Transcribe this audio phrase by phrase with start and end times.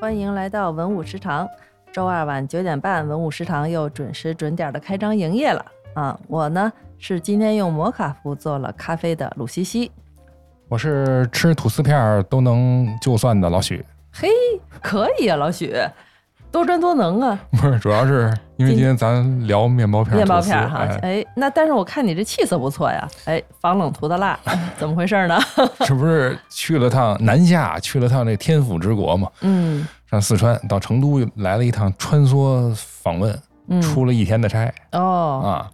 [0.00, 1.48] 欢迎来到文武食堂。
[1.92, 6.16] 周二晚九点半，文武食堂又准时准点的开张营业了啊！
[6.28, 9.90] 我呢是今天用摩卡壶做了咖啡的鲁西西。
[10.68, 14.28] 我是吃吐司片儿都能就算的老许，嘿，
[14.80, 15.74] 可以啊，老许，
[16.50, 17.38] 多专多能啊！
[17.52, 24.38] 不是，主要是因为今天咱聊面包片、面包片哈，哎哎，那但是我看你这气色不错呀，哎，防冷涂的蜡，
[24.78, 25.38] 怎么回事呢？
[25.84, 29.28] 这不是去了趟南下，去了趟这天府之国嘛？
[29.42, 35.68] 嗯上四川到成都来了一趟穿梭访问，嗯，出了一天的差、哦，啊，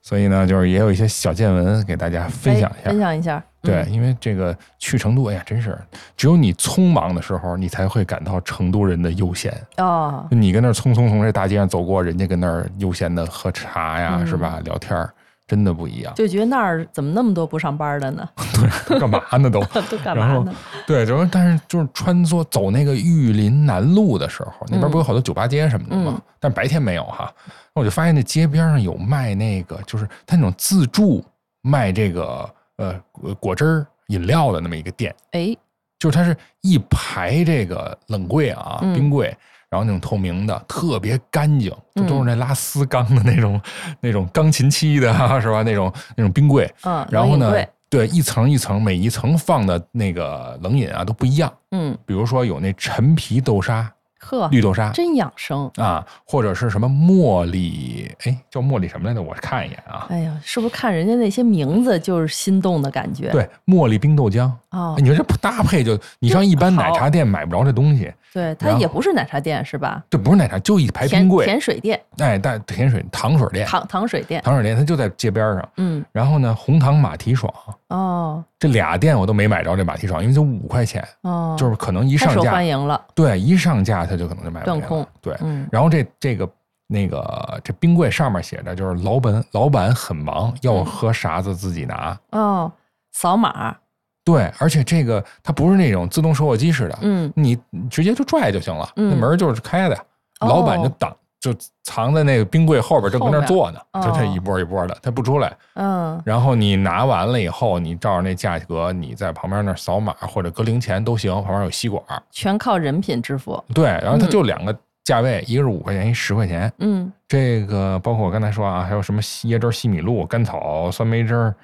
[0.00, 2.90] 所以呢，就是也有一些小见闻给大家分享一下。
[2.90, 5.78] 哎分享一下，对，嗯因为这个去成都，哎呀，真是
[6.16, 9.52] 只有你匆忙的时候，你才会感到成都人的悠闲。
[9.78, 14.60] 哦，你跟那儿匆匆从这大街上走过，人家跟那儿悠闲的喝茶呀，嗯是吧？
[14.64, 15.10] 聊天儿，
[15.46, 16.12] 真的不一样。
[16.14, 18.28] 就觉得那儿怎么那么多不上班的呢？
[18.86, 19.60] 对干嘛呢都？
[19.90, 20.54] 都干嘛呢？
[20.86, 26.12] 对，就是但是就是穿梭走那个玉林南路的时候，那边不有好多酒吧街什么的吗？
[26.16, 27.32] 嗯但白天没有哈。
[27.74, 31.24] 那我就发现那街边上有卖那个，就是他那种自助
[31.62, 33.00] 卖这个呃
[33.40, 35.56] 果汁儿饮料的那么一个店，哎，
[35.98, 39.26] 就是它是一排这个冷柜啊、嗯冰柜，
[39.70, 43.60] 然后那种透明的，特别干净，就都是嗯那拉丝钢的那种、
[44.00, 45.62] 那种钢琴漆的、啊，是吧？
[45.62, 47.52] 那种那种冰柜，嗯，然后呢
[47.88, 51.52] 对，一层一层，每一层放的那个冷饮啊都不一样。
[51.70, 53.88] 嗯，比如说有那陈皮豆沙、
[54.24, 55.70] 呵，绿豆沙真养生。
[55.76, 59.20] 啊，或者是什么茉莉，哎，叫茉莉什么来着？
[59.20, 60.06] 我看一眼啊。
[60.08, 70.02] 哎呀，是不是看人家那些名字就是心动的感觉？，对，茉莉冰豆浆，哦哎，你说这不搭配就，你上一般奶茶店买不着这东西，对，它也不是奶茶店是吧？
[70.10, 74.42] 这不是奶茶，就一排冰柜，甜水店、哎，但甜水糖水店，糖糖水店。
[74.42, 75.68] 糖水店它就在街边上。
[75.76, 77.52] 嗯，然后呢，红糖马蹄爽
[77.88, 83.00] 哦这俩店我都没买着这马蹄爽，因为就五块钱，哦，就是可能一上架，欢迎了。
[83.14, 85.06] 对，一上架它就可能就卖断空。
[85.20, 86.48] 对，嗯然后这这个
[86.86, 92.18] 那个这冰柜上面写着，就是老板老板很忙，要嗯喝啥子自己拿。
[92.30, 92.72] 哦，
[93.12, 93.76] 扫码。
[94.24, 97.58] 对，而且这个它不是那种自动售货机似的，嗯你
[97.90, 99.96] 直接就拽就行了，嗯那门儿就是开的，
[100.40, 101.14] 哦老板就挡。
[101.40, 105.54] 就藏在那个冰柜后边，正跟那儿坐呢，就这哦一波一波的，他不出来。
[105.74, 112.22] 嗯然后你拿完了以后，你照着那价格，你在旁边那扫码或者搁零钱都行，旁边有吸管儿。
[112.30, 113.62] 全靠人品支付。
[113.74, 114.74] 对，然后它嗯就两个
[115.04, 116.72] 价位，一个是五块钱，一十块钱。
[116.78, 121.54] 嗯这个包括我刚才说啊，还有什么椰汁儿、西米露、甘草、酸梅汁儿，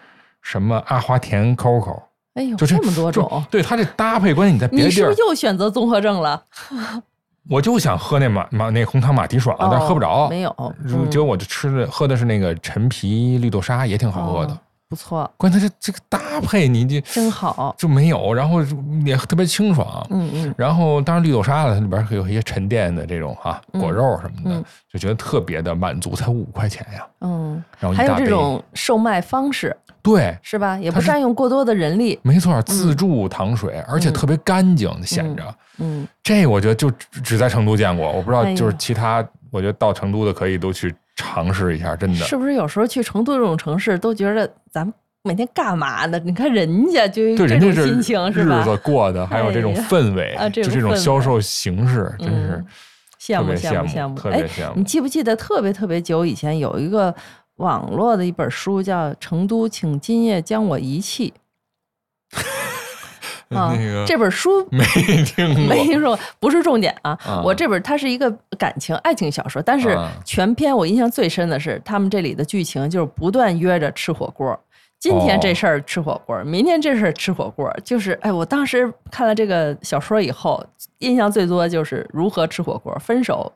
[0.42, 2.02] 什么阿华田 COCO，
[2.34, 6.42] 哎呦，就这这么多种，对它这搭配关系，你在别的地儿是不是，又选择综合症了？
[7.48, 10.26] 我就想喝那马马那红糖马蹄爽，但是喝不着。
[10.26, 10.54] 哦没有，
[10.84, 14.56] 嗯结果我就吃的喝的是那个陈皮绿豆沙，也挺好喝的。
[14.90, 17.72] 哦不错，关键它这这个搭配，你这真好。
[17.78, 18.60] 就没有，然后
[19.06, 20.04] 也特别清爽。
[20.10, 27.06] 嗯嗯然后当然绿豆沙了，它里边有一些沉淀的这种哈嗯果肉什么的，嗯就觉得特别的满足，才五块钱呀。
[27.20, 30.76] 嗯，然后还有，这种售卖方式对，是吧？
[30.76, 32.18] 也不占用过多的人力。
[32.22, 35.54] 没错，自助糖水，而且特别干净，显着。
[35.78, 42.16] 嗯，这我觉得就只只在成都见过，我不知道就是其他，我觉得到成都的可以都去尝试一下，真的。
[42.16, 46.18] 是不是有时候去成都这种城市都觉得咱们每天干嘛呢？
[46.24, 48.64] 你看人家就这对，人家是种心情是日？
[48.64, 52.66] 子过的，还有这种氛围，啊这就这种销售形式，真是嗯
[53.20, 54.14] 羡慕羡慕羡慕。
[54.14, 54.84] 哎特别，羡慕你。
[54.84, 57.14] 记不记得特别特别久以前有一个
[57.56, 61.34] 网络的一本书叫《成都，请今夜将我遗弃》
[63.50, 64.84] 啊那个这本书 没
[65.24, 67.18] 听过，没听说，不是重点啊。
[67.24, 74.58] 啊我这本它是一个感情爱情小说，但是啊全篇我印象最深的是他们这里的剧情就是不断约着吃火锅。
[74.98, 80.62] 今天这事儿吃火锅，明天这事儿吃火锅，就是哎，我当时看了这个小说以后，
[80.98, 83.50] 印象最多就是如何吃火锅，分手、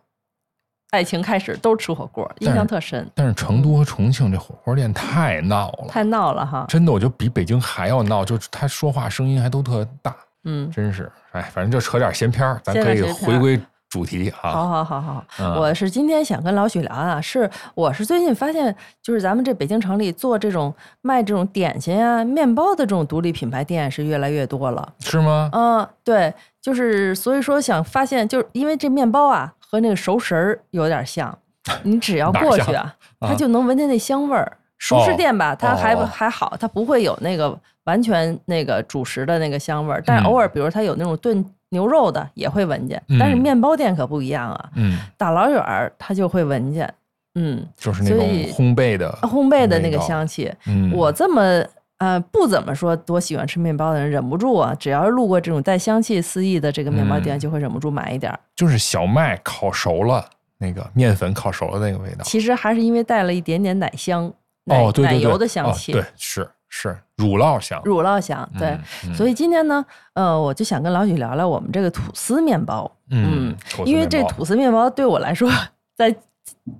[0.94, 6.65] 爱情开始都吃火锅，印象特深，但是成都和重庆这火锅店太闹了，太闹了哈。
[6.69, 10.14] 真的，我觉得比北京还要闹，就是他说话声音还都特大，
[10.44, 13.61] 嗯，真是，哎，反正就扯点闲篇儿，咱可以回归
[13.91, 14.55] 主题好啊。
[14.55, 24.93] 好好好，嗯我是今天想跟老许聊啊，是我是最近发现，就是咱们这北京城里做这种卖这种点心啊、面包的这种独立品牌店是越来越多了。
[25.00, 25.50] 是吗？
[25.52, 26.32] 嗯，对，
[26.62, 31.37] 就是所以说想发现，就是因为这面包啊和那个熟食儿有点像，
[31.82, 34.56] 你只要过去啊，啊它就能闻见那香味儿。
[34.76, 43.00] 熟食哦店吧，它还哦还好，它不会有那个完全那个主食的那个香味儿，但偶尔，比如它有那种炖牛肉的也会闻见。
[43.19, 46.93] 但是嗯面包店可不一样啊，嗯，大老远儿它就会闻见，
[47.37, 50.52] 嗯，就是那种烘焙的烘焙的那个香气。
[50.66, 51.64] 嗯，我这么
[52.05, 58.39] 呃，不怎么说多喜欢吃面包的人，忍不住啊，只要是路过这种带香气四溢的这个面包店，嗯就会忍不住买一点儿。
[58.55, 60.29] 就是小麦烤熟了，
[60.59, 62.23] 那个面粉烤熟了那个味道。
[62.23, 64.31] 其实还是因为带了一点点奶香，
[64.65, 67.81] 奶哦，对奶油的香哦气，对，是是乳酪香。
[67.85, 68.47] 乳酪香。
[68.59, 72.91] 对，嗯，嗯所以今天呢，呃，我就想跟老许聊聊我们这个吐司面包。
[73.11, 75.50] 嗯，口因为这吐司面包对我来说，
[75.97, 76.15] 在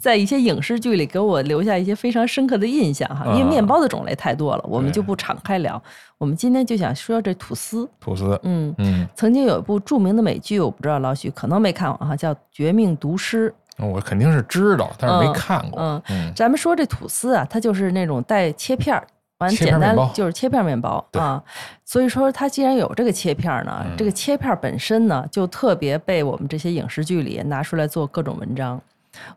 [0.01, 3.27] 在一些影视剧里给我留下一些非常深刻的印象哈。
[3.27, 5.81] 因为啊面包的种类太多了，我们就不敞开聊。
[6.17, 7.89] 我们今天就想说这吐司。
[8.01, 13.51] 吐司，嗯，嗯，曾经有一部著名的美剧，我不知道老许可能没看过哈，叫《绝命毒师》。
[13.85, 15.83] 我肯定是知道，但是没嗯看过。
[15.83, 19.05] 嗯嗯咱们说这吐司啊，它就是那种带切片儿，
[19.39, 21.43] 完简单就是切片面包啊。
[21.85, 28.81] 所以说，它既然有这个切片儿呢，嗯这个切片儿本身呢，就特别被我们这些影视剧里拿出来做各种文章。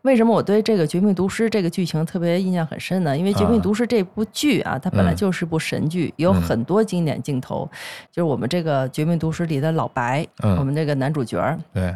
[0.02, 3.16] 为什么我对这个《绝命毒师》这个剧情特别印象很深呢？
[3.16, 3.62] 因为《绝命啊。
[3.62, 5.16] 毒师》这部剧啊，它本来嗯。
[5.16, 6.42] 就是部神剧，有嗯。
[6.42, 7.68] 很多经典镜头。
[8.10, 10.56] 就是我们这个《绝命毒师》里的老白，嗯。
[10.56, 11.94] 我们这个男主角儿，对，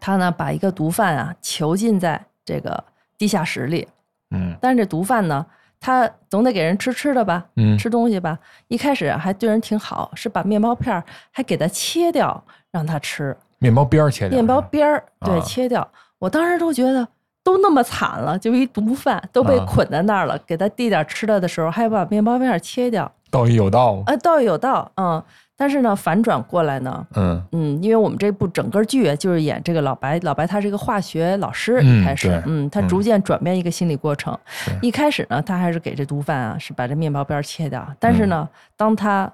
[0.00, 2.82] 他呢把一个毒贩啊囚禁在这个
[3.16, 3.86] 地下室里，
[4.30, 4.56] 嗯。
[4.60, 5.44] 但是这毒贩呢，
[5.80, 7.76] 他总得给人吃吃的吧，嗯。
[7.78, 8.38] 吃东西吧。
[8.68, 15.40] 一开始还对人挺好，是把面包片儿还给他切掉让他吃，面包边儿切掉，面包边儿对啊。
[15.40, 15.88] 切掉。
[16.18, 17.06] 我当时都觉得
[17.48, 19.64] 都那么惨了，就一毒贩都被啊。
[19.66, 24.02] 捆在那儿了，给他递点吃的的时候，还把面包片切掉，道义有道。
[24.04, 25.22] 啊，道义有道，嗯。
[25.56, 27.42] 但是呢，反转过来呢，嗯。
[27.52, 32.88] 嗯，因为我们这部整个剧啊就是演这个老白，老白他是一个化学老师，嗯一开始对，嗯，他嗯。
[32.88, 34.38] 逐渐转变一个心理过程。
[34.46, 34.70] 是。
[34.82, 38.46] 一开始呢，他还是给这毒贩啊是把这面包边切掉，但是呢，
[38.76, 39.32] 当他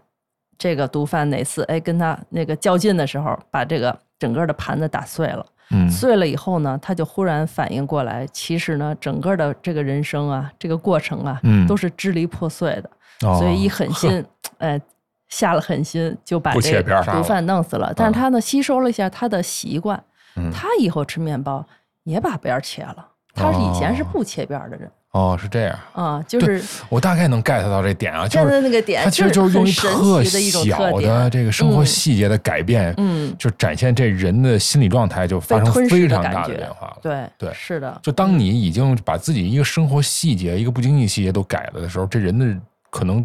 [0.56, 12.90] 这个毒贩哪次哎跟他那个较劲的时候，把这个整个的盘子打碎了，嗯碎了以后呢，他就忽然反应过来，其实呢，整个的这个人生啊，这个过程啊，嗯都是支离破碎的。
[13.26, 14.24] 哦所以一狠心，
[14.58, 14.80] 哎，
[15.28, 17.92] 下了狠心就把不这个毒贩弄死了。
[17.96, 20.02] 但是他呢，吸收了一下他的习惯，
[20.36, 21.64] 嗯他以后吃面包
[22.02, 23.08] 也把边儿切了。
[23.34, 31.30] 他是以前是不切边儿的人哦是这样，啊，就是我大概能 get 到这点啊，就是在那个点，它其实就是用一特奇的一种特小的。
[31.30, 36.98] 这个生活嗯细节的改变，嗯，就展现这人的心理状态就发生非常大的变化了。
[37.00, 42.44] 对对是的，就当你已经把自己一个生活细节、一个不经意细节都改了的时候，这人的
[42.90, 43.24] 可能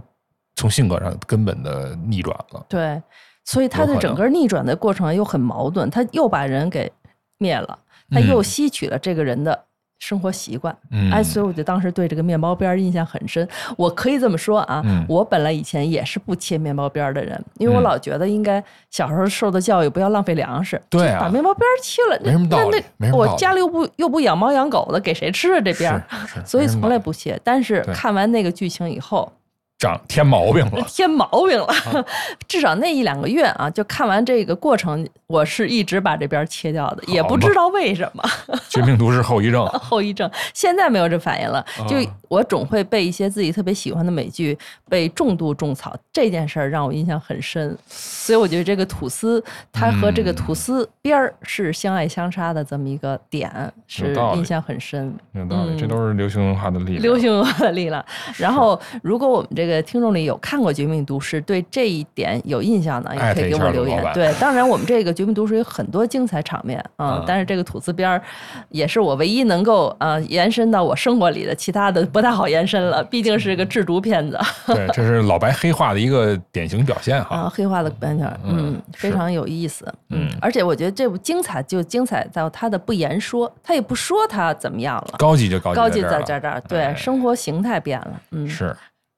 [0.56, 2.64] 从性格上根本的逆转了。
[2.70, 3.02] 对，
[3.46, 6.92] 所以他的整个逆转的过程又很矛盾，他又把人给
[7.40, 7.80] 灭了，
[8.12, 9.60] 他嗯又吸取了这个人的
[10.00, 10.76] 生活习惯。
[10.92, 13.48] 嗯，哎，所以我就当时对这个面包边儿印象很深。
[13.78, 26.04] 我可以这么说啊，嗯我本来以前也是不切面包边儿的人，因为我嗯老觉得应该小时候受的教育不要浪费粮食，对啊把面包边儿切了，没什么那那我家里又不又不养猫养狗的，给谁吃啊这边
[26.46, 27.40] 所以从来不切。
[27.44, 29.32] 但是看完那个剧情以后，
[29.80, 30.82] 长添毛病了。
[30.88, 31.66] 添毛病了。
[31.66, 32.06] 啊
[32.48, 38.24] 至少那一两个月啊，就看完这个过程，我是一直把这边切掉的，也不知道为什么。
[38.68, 41.64] 绝命毒师后遗症，后遗症，现在没有这反应了。
[41.88, 47.76] 就啊我总会被一些自己特别喜欢的美剧被重度种草，这件事儿让我印象很深。
[47.88, 53.52] 所以我觉得这个吐司，它和这个吐司边儿是相爱相杀的这么一个点，
[53.88, 55.14] 是印象很深。
[55.34, 57.02] 有道理，嗯这都是流行文化的力量。
[57.02, 58.04] 流行文化的力量。
[58.38, 64.04] 然后，如果我们这个听众里有看过《绝命毒师》，对这一点有印象的，也可以给我留言。
[64.14, 68.22] 对，当然我们这个《绝命毒师》有很多精彩场面啊、嗯但是这个吐司边儿
[68.70, 85.16] 也是我唯一能够呃延伸到我生活里的，其他的不太好延伸了，毕竟是个制毒片子对，这是老白黑化的一个典型表现哈啊，黑化的表现，嗯嗯，非常有意思，嗯而且我觉得这部精彩就精彩到他的不言说，他也不说他怎么样了。
[85.18, 88.74] 高级就高级高级在在这儿对，哎生活形态变了，嗯，是。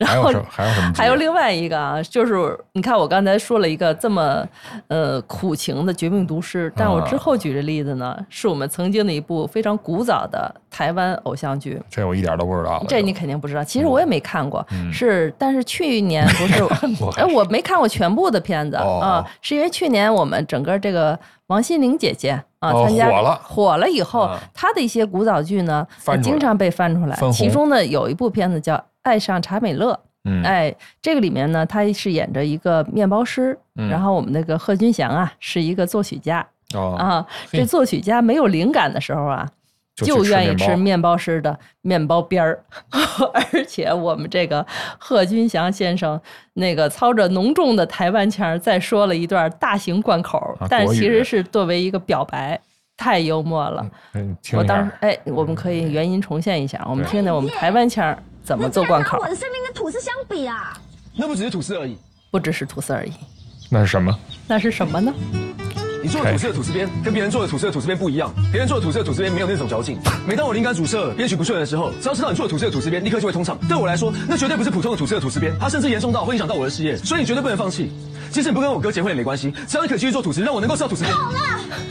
[0.05, 0.45] 还有什么？
[0.49, 0.93] 还有什么？
[0.95, 4.45] 还有另外一个啊，就是你看我刚才说了一个这么
[4.87, 11.81] 呃苦情的《绝命毒师》，但我之后举的例子呢，是我们曾经的一部非常古早的台湾偶像剧。
[11.89, 12.83] 这我一点都不知道。
[12.87, 16.63] 这你肯定不知道，其实我也没看过，嗯是但是去年不是
[17.17, 21.17] 哎， 我没看过全部的片子哦啊，是因为去年我们整个这个
[21.47, 23.41] 王心凌姐姐啊哦参加火了。
[23.43, 27.17] 火了以后啊，她的一些古早剧呢翻经常被翻出来。
[27.33, 29.93] 其中呢有一部片子叫《爱上查美乐》。
[30.23, 33.89] 嗯，哎，这个里面呢，他是演着一个面包师，嗯。
[33.89, 39.49] 然后我们那个贺军翔啊是一个作曲家、哦，啊，这作曲家没有灵感的时候啊，
[40.05, 42.63] 就就愿意吃面包师的面包边儿，
[43.33, 44.65] 而且我们这个
[44.97, 46.19] 贺军翔先生
[46.53, 52.59] 那个操着浓重的台湾腔儿，再说了一段大型贯口，啊但其实是作为一个表白，
[52.97, 53.85] 太幽默了。
[54.53, 59.27] 我当时哎，我们可以原音重现一下，我们听听我们台湾腔儿怎么做贯口我。
[59.27, 60.77] 的生命跟吐司相比啊，
[61.15, 61.97] 那不只是吐司而已。
[62.31, 63.11] 不只是吐司而已，
[63.69, 64.17] 那是什么？
[64.47, 65.13] 那是什么呢？
[66.03, 69.99] 你做的吐司的吐司边跟别人做的吐司的吐司边不一样，别人做的吐司的吐司边没有那种嚼劲。
[70.27, 73.55] 每当我灵感阻塞、编曲不顺的时候，只要吃到你做的吐司的吐司边，立刻就会通畅。
[73.67, 77.91] 对我来说，那绝对不是普通的吐司的吐司边，它甚至严重到会影响到我的事业，所以你绝对不能放弃。
[78.31, 81.13] 即使你不跟我哥结婚也没关系，只要你肯继续做吐司，让我能够吃到吐司边。
[81.13, 81.37] 好了，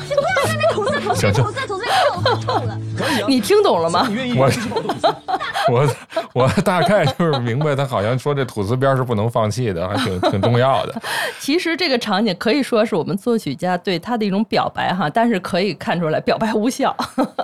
[0.09, 2.78] 你不要在那边吐司吐司吐司吐司，吐司吐了。
[2.97, 4.50] 可以啊，你听懂了吗你愿意我
[5.70, 5.88] 我。
[6.32, 10.94] 我大概就是明白，他好像说这吐司边是不能放弃的，还挺挺重要的。
[11.40, 16.94] 其实这个场景可以说是我们作曲家对他的一种表白哈，但是可以看出来表白无效，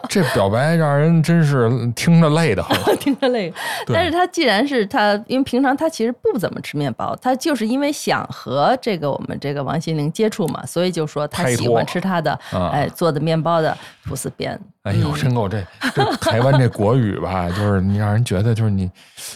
[0.08, 2.96] 这表白让人真是听着累的慌。
[2.98, 3.52] 听着累。
[3.88, 12.70] 但是他既然是他，因为平常他其实不怎么吃面包，他就是因为想和这个我们这个王心凌接触嘛，所以就说他喜欢吃他的啊。
[12.72, 14.56] 哎做的面包的吐司边。
[14.84, 15.60] 哎呦，真够这
[15.92, 18.88] 这台湾这国语吧， 就是你让人觉得就是你，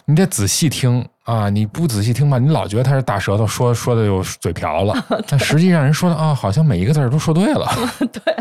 [0.04, 4.95] 你得仔细听啊，你不仔细听吧，你老觉得他是大舌头说说的有嘴瓢了，
[5.26, 8.37] 但实际上人说的啊，好像每一个字儿都说对了，对，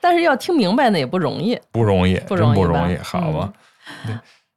[0.00, 1.58] 但是要听明白呢也不容易。
[1.72, 3.52] 不容易，不容易真不容易，好吗？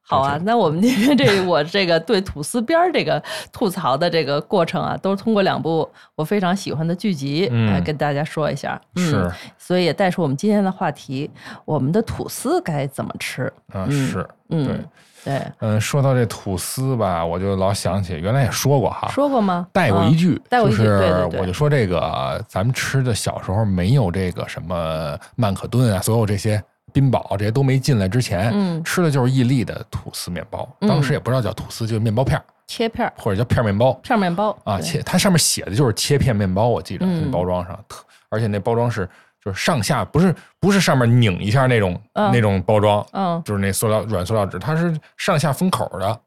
[0.08, 3.22] 好啊，那我们今天这我这个对吐司边儿这个
[3.52, 8.80] 吐槽的这个过程啊，都是通过两部我非常喜欢的剧集嗯来跟大家说一下。
[8.96, 11.30] 嗯是，所以也带出我们今天的话题：
[11.66, 13.52] 我们的吐司该怎么吃？
[13.74, 14.66] 啊，嗯是，嗯，
[15.24, 15.42] 对。
[15.60, 19.66] 嗯，说到这吐司吧，我就老想起原来也说过哈，说过吗？
[19.72, 26.64] 带过啊一句，带过一句就是对对对我就说这个咱们吃的小时候没有这个什么曼可顿啊，所有这些
[26.96, 28.82] 宾堡这些都没进来之前，嗯。
[28.86, 30.88] 吃的就是意利的吐司面包，嗯。
[30.88, 32.44] 当时也不知道叫吐司，就是面包片儿。
[32.68, 33.14] 切片儿。
[33.18, 33.92] 或者叫片儿面包。
[33.96, 37.24] 片儿面包啊，切它上面写的就是切片面包，我记着嗯。
[37.26, 39.08] 那包装上，特而且那包装是
[39.44, 42.32] 就是上下不是不是上面拧一下那种、嗯。
[42.32, 43.44] 那种包装，嗯。
[43.44, 46.20] 就是那塑料软塑料纸，它是上下封口的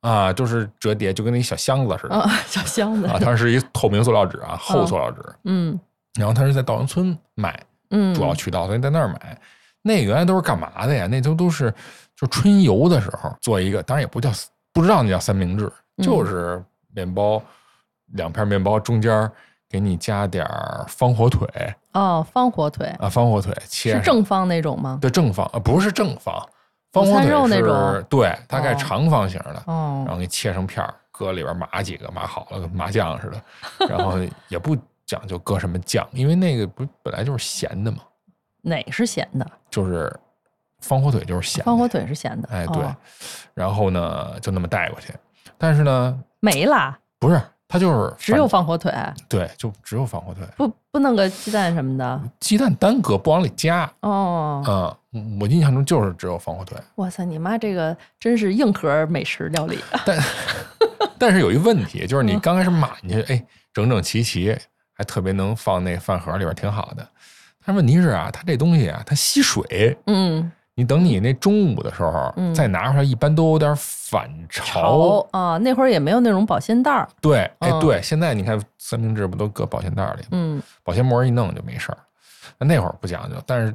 [0.00, 2.14] 啊，就是折叠，就跟那小箱子似的。
[2.14, 3.08] 嗯， 小箱子。
[3.08, 5.20] 啊，它是一透明塑料纸啊，厚塑料纸。
[5.44, 5.78] 嗯。
[6.16, 7.58] 然后它是在稻香村买，
[7.90, 9.36] 嗯，主要渠道，所以在那儿买。
[9.86, 11.06] 那原来都是干嘛的呀？
[11.06, 11.72] 那都都是
[12.16, 14.30] 就春游的时候做一个，当然也不叫
[14.72, 16.62] 不知道那叫三明治，嗯就是
[16.94, 17.40] 面包
[18.14, 19.30] 两片面包中间
[19.68, 21.46] 给你加点儿方火腿
[21.92, 24.98] 哦，方火腿啊，方火腿切是正方那种吗？
[25.00, 26.34] 对正方啊，不是正方，
[26.92, 34.14] 方火腿是种对，大概哦长方形的，然哦，后给切成片儿，搁里边码几个，码好了跟麻酱似的， 然后
[34.48, 37.98] 也不讲究搁什么酱，因为那个不本来就是咸的嘛，
[38.64, 39.46] 哪是咸的？
[39.70, 40.12] 就是
[40.80, 42.48] 方火腿就是咸的，方火腿是咸的。
[42.50, 42.96] 哎对哦，
[43.54, 45.12] 然后呢就那么带过去，
[45.56, 48.92] 但是呢没啦，不是它就是只有放火腿，
[49.28, 52.20] 对，就只有放火腿，不不弄个鸡蛋什么的。
[52.38, 59.78] 鸡蛋单搁不往里加，哦，嗯，我印象中就是只有放火腿，哇塞，你妈这个真是硬核美食料理。
[60.04, 60.18] 但
[61.18, 64.56] 但是有一问题，就是你嗯刚开始码进去，哎，整整齐齐，
[64.92, 67.08] 还特别能放那饭盒里边，挺好的。
[67.64, 69.96] 但问题是啊，它这东西啊，它吸水。
[70.06, 74.62] 嗯，你等你那中午的时候、嗯再拿出来，一般都有点反潮。
[75.22, 77.08] 潮啊，那会儿也没有那种保鲜袋儿。
[77.20, 80.28] 对，哎，嗯对，现在你看三明治不都搁保鲜袋里吗？
[80.32, 81.98] 嗯保鲜膜一弄就没事儿。
[82.58, 83.74] 那那会儿不讲究，但是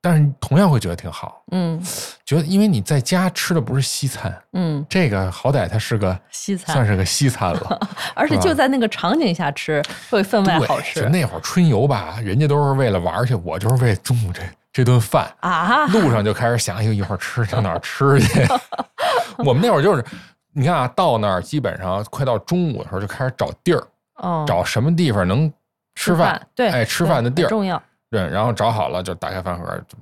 [0.00, 1.80] 但是同样会觉得挺好，嗯
[2.24, 7.88] 觉得因为你在家吃的不是西餐，嗯，这个好歹它是个西餐算是个西餐了。
[8.14, 14.40] 而且就在那个场景下吃，会分外，好吃就那会儿春游吧，人家都是为了玩去，我就是为中午这
[14.72, 15.28] 这顿饭。
[15.40, 15.86] 啊。
[15.86, 18.46] 路上就开始想，哎呦，一会儿吃上哪儿吃去？
[19.44, 20.04] 我们那会儿就是，
[20.52, 23.82] 你看啊，到那儿基本上快到中午的时候就开始找地儿，
[24.16, 25.52] 哦，找什么地方能
[25.96, 27.82] 吃饭，对，哎，吃饭的地儿，重要。
[28.10, 29.98] 对，然后找好了就打开饭盒，就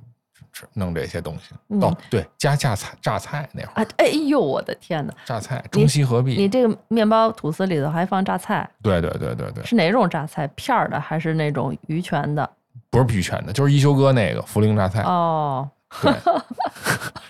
[0.53, 1.53] 吃弄这些东西。
[1.69, 5.13] 嗯到对加榨菜榨菜那会儿啊，哎呦，我的天哪！
[5.25, 10.47] 榨菜中西合璧你璧，这个面包吐司里头还放榨菜，对对对对对，是哪种榨菜？
[10.55, 12.49] 片儿的还是那种鱼泉的？
[12.89, 15.67] 不是鱼泉的，就是一休哥那个涪陵榨菜，哦，
[16.01, 16.11] 对，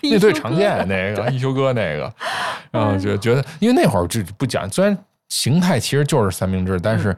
[0.10, 2.12] 那最常见那个一休哥那个，
[2.70, 4.96] 然后觉觉得，因为那会儿就不讲，虽然
[5.28, 7.14] 形态其实就是三明治，但是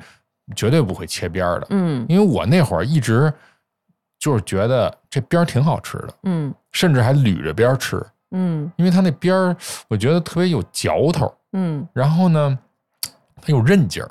[0.56, 3.32] 绝对不会切边儿的，嗯因为我那会儿一直
[4.20, 8.00] 就是觉得这边儿挺好吃的，嗯甚至还捋着边儿吃，
[8.30, 9.56] 嗯因为它那边儿
[9.88, 12.56] 我觉得特别有嚼头，嗯然后呢，
[13.42, 14.08] 它有韧劲儿。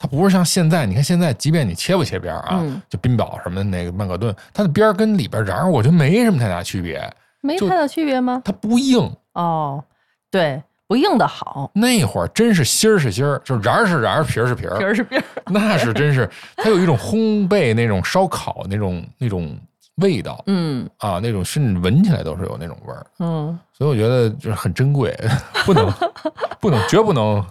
[0.00, 7.02] 它不是像现在，你看现在，即便你切不切边儿啊，嗯就冰堡什么的那个曼可顿，它的边儿跟里边儿瓤儿，我觉得没什么太大区别，
[7.40, 8.40] 没太大区别吗？
[8.44, 9.12] 它不硬。
[9.32, 9.82] 哦，
[10.30, 15.24] 对，不硬的好，那会儿真是芯儿是芯儿，就是瓤儿是瓤儿，皮儿是皮儿，皮儿是皮儿。
[15.46, 19.54] 那是真是，它有一种烘焙那种烧烤那种那种
[19.96, 20.42] 味道。
[20.46, 20.88] 嗯。
[20.96, 23.06] 啊，那种甚至闻起来都是有那种味儿。
[23.18, 25.14] 嗯，所以我觉得就是很珍贵，
[25.66, 25.92] 不能
[26.58, 27.44] 不能绝不能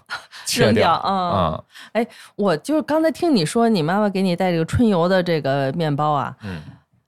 [0.47, 0.91] 切掉。
[0.91, 1.63] 啊啊。
[1.91, 6.59] 哎，我就是刚才听你说你妈妈给你带这个春游的这个面包啊，嗯。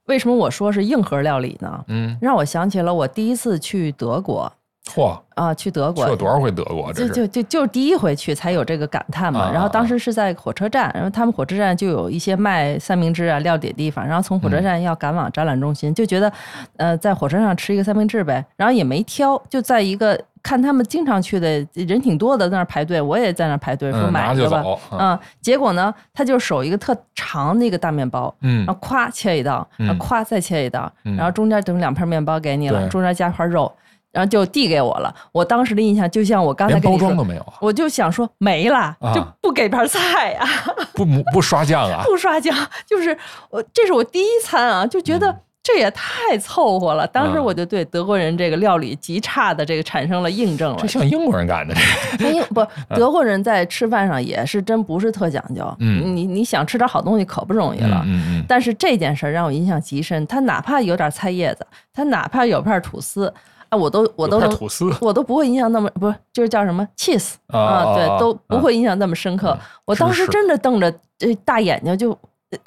[0.05, 1.83] 为什么我说是硬核料理呢？
[1.88, 4.51] 嗯，让我想起了我第一次去德国
[4.89, 6.91] 嚯，啊，去德国去了多少回德国？
[6.91, 9.41] 这就就就就是第一回去才有这个感叹嘛。
[9.41, 16.31] 啊然后当时是在火车站，然后他们火车站就有一些卖三明治啊、料理的地方，然后从火车站要赶往展览中心，就觉得
[16.77, 24.63] 呃在火车上吃一个三明治呗，然后也没挑，就在一个看他们经常去的人挺多的在那儿排队，我也在那儿排队说买一个吧。
[24.63, 33.72] 走啊啊、结果呢，他就手一个特长的一个大面包，嗯然后咵切一刀，然后咵再切一刀，嗯然后中间等两片面包给你了，中间加块肉，
[34.11, 35.13] 然后就递给我了。
[35.31, 40.45] 我当时的印象就像我刚才连包跟你说，装都没有啊，我就想说没了，啊就不给盘菜 呀、
[40.93, 43.17] 不不刷酱啊， 不刷酱，就是
[43.49, 45.35] 我这是我第一餐啊，就觉得。
[45.61, 47.05] 这也太凑合了！
[47.07, 50.87] 当时嗯我就对德国人这个料理极差的这个产生了印证了这。
[50.87, 51.75] 像英国人干的
[52.17, 55.61] 这 不，德国人在吃饭上也是真不是特讲究。
[55.79, 58.01] 嗯你你想吃点好东西可不容易了。
[58.07, 63.31] 嗯嗯但是这件事儿让我印象极深，他哪怕有点菜叶子，他哪怕有片吐司，
[63.69, 69.51] 啊，我都我都能吐司我都不会印象那么不是就是叫什么 cheese 啊啊，对，都不会印象那么深刻。
[69.51, 72.17] 嗯我当时真的瞪着这大眼睛就。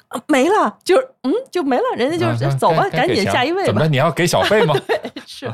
[0.07, 3.87] 呃没了，就是嗯，就没了，人家就是、啊走吧，赶紧下一位吧怎么着？。
[3.89, 4.73] 你要给小费吗？
[5.27, 5.45] 是，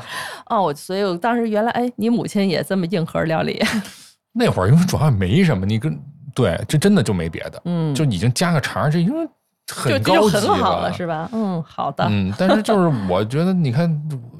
[0.46, 3.60] 哦，我所以我当时原来哎，你母亲也这么硬核料理，
[4.32, 6.00] 那会儿因为主要没什么，你跟
[6.32, 9.32] 对，这真的就没别的，嗯，就已经加个肠儿，这因为就
[9.74, 11.28] 很就高级很好了，是吧？
[11.32, 13.90] 嗯，好的，嗯，但是就是我觉得，你看，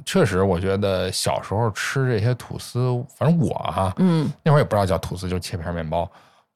[0.05, 2.81] 确实，我觉得小时候吃这些吐司，
[3.17, 6.11] 反正我啊，嗯那会儿也不知道叫吐司，就切片面包。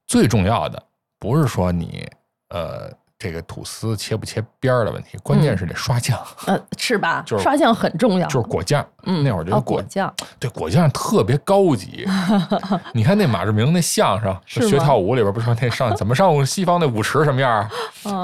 [0.07, 0.83] 最重要的
[1.19, 2.07] 不是说你
[2.51, 2.91] 呃
[3.25, 7.23] 这个吐司切不切边儿的问题，关键是得刷酱，呃，是吧？
[7.25, 8.87] 就是刷酱很重要，就是果酱。
[9.05, 12.07] 嗯，那会儿觉得哦果果酱，对果酱特别高级。
[12.93, 17.67] 你看那马志明那相声，学跳舞里边不是说那上怎么上西方那舞池什么样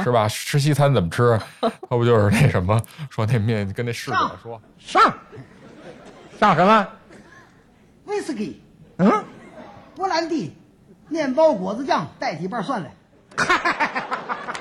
[0.05, 0.29] 是吧？
[0.29, 1.41] 吃西餐怎么吃？
[1.63, 4.61] 他不就是那什么说那面跟那侍者说。
[4.79, 5.03] 上
[6.39, 6.87] 上什么？
[8.05, 8.63] 威士忌、
[8.99, 9.25] 嗯，
[9.97, 10.55] 波兰地、
[11.09, 12.91] 面包果子酱带几瓣蒜来。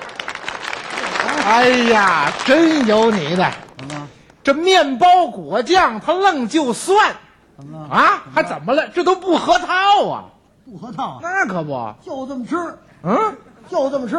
[1.44, 3.50] 哎呀，真有你的！
[3.78, 4.08] 怎么了？
[4.42, 7.14] 这面包果酱它愣就算
[7.56, 7.88] 怎么了？
[7.94, 8.88] 啊，还怎么了？
[8.88, 10.24] 这都不合套啊！
[10.64, 11.18] 不合套啊！
[11.22, 12.56] 那可不，就这么吃，
[13.02, 13.36] 嗯，
[13.68, 14.16] 就这么吃，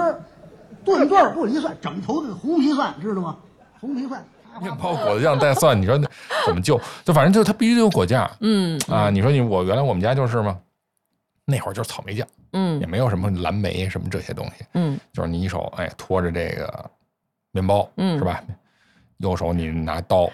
[0.84, 3.38] 顿顿不离蒜，整头的红皮蒜，知道吗？
[3.80, 4.24] 红皮蒜。
[4.62, 6.06] 面包果子酱带蒜，你说那
[6.46, 9.10] 怎么就就反正就它必须得有果酱嗯啊！
[9.10, 10.58] 你说你我原来我们家就是嘛，
[11.46, 16.92] 那会儿就是草莓酱，嗯也嗯没有什么蓝莓什么这些东西，嗯就是你一手哎拖着这个
[17.52, 18.42] 面包，嗯是吧？
[19.18, 20.30] 右手你拿刀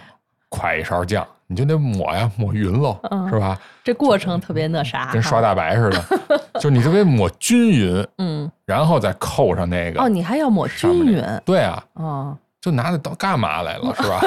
[0.49, 3.59] 㧟一勺酱，你就得抹呀，抹匀喽，嗯是吧？
[3.83, 6.03] 这过程特别那啥，跟刷大白似的，
[6.59, 14.21] 就你特别抹均匀，嗯然后再扣上那个哦，你还要抹均匀对啊，哦，就拿那刀干嘛来了，是吧？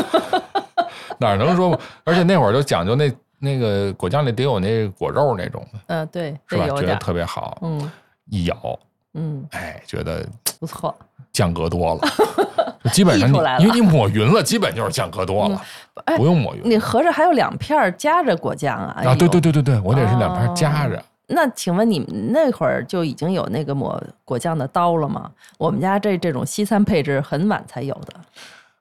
[1.18, 1.78] 哪能说？
[2.04, 6.66] 而且那会儿就讲究那那个果酱里得有那果肉那种的，嗯对，是吧？
[6.68, 7.90] 觉得特别好，嗯
[8.26, 8.78] 一咬，
[9.14, 10.26] 嗯哎，觉得
[10.58, 10.94] 不错，
[11.32, 12.00] 降格多了。
[12.92, 15.62] 基本上你因为你抹匀了，基本就是降格多了，
[16.06, 19.02] 哎不用抹匀你合着还有两片夹着果酱啊？
[19.04, 19.14] 啊。
[19.14, 19.52] 对对对。
[19.52, 21.02] 对对对，我得是两片夹着。
[21.26, 25.30] 那请问你们那会儿就已经有那个抹果酱的刀了吗？
[25.58, 28.14] 我们家这这种西餐配置很晚才有的。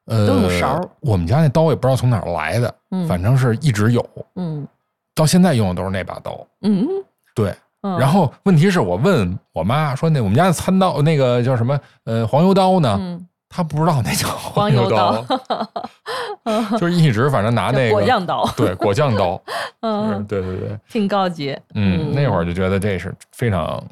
[0.05, 4.03] 呃，都用勺儿我们家那刀也不知道从哪儿来的，嗯反正是一直有，
[4.35, 4.67] 嗯
[5.13, 6.47] 到现在用的都是那把刀。
[6.61, 6.87] 嗯，
[7.35, 11.79] 对，嗯然后问题是我问我妈说，那我们家的餐刀那个叫什么？
[12.05, 12.97] 呃，黄油刀呢？
[12.99, 15.25] 嗯她不知道那叫黄油油刀，
[16.77, 19.41] 就是一直反正拿那个果酱刀，对果酱刀，
[19.81, 21.57] 嗯嗯，，对对对，挺高级。
[21.73, 23.83] 嗯，那会儿就觉得这是非常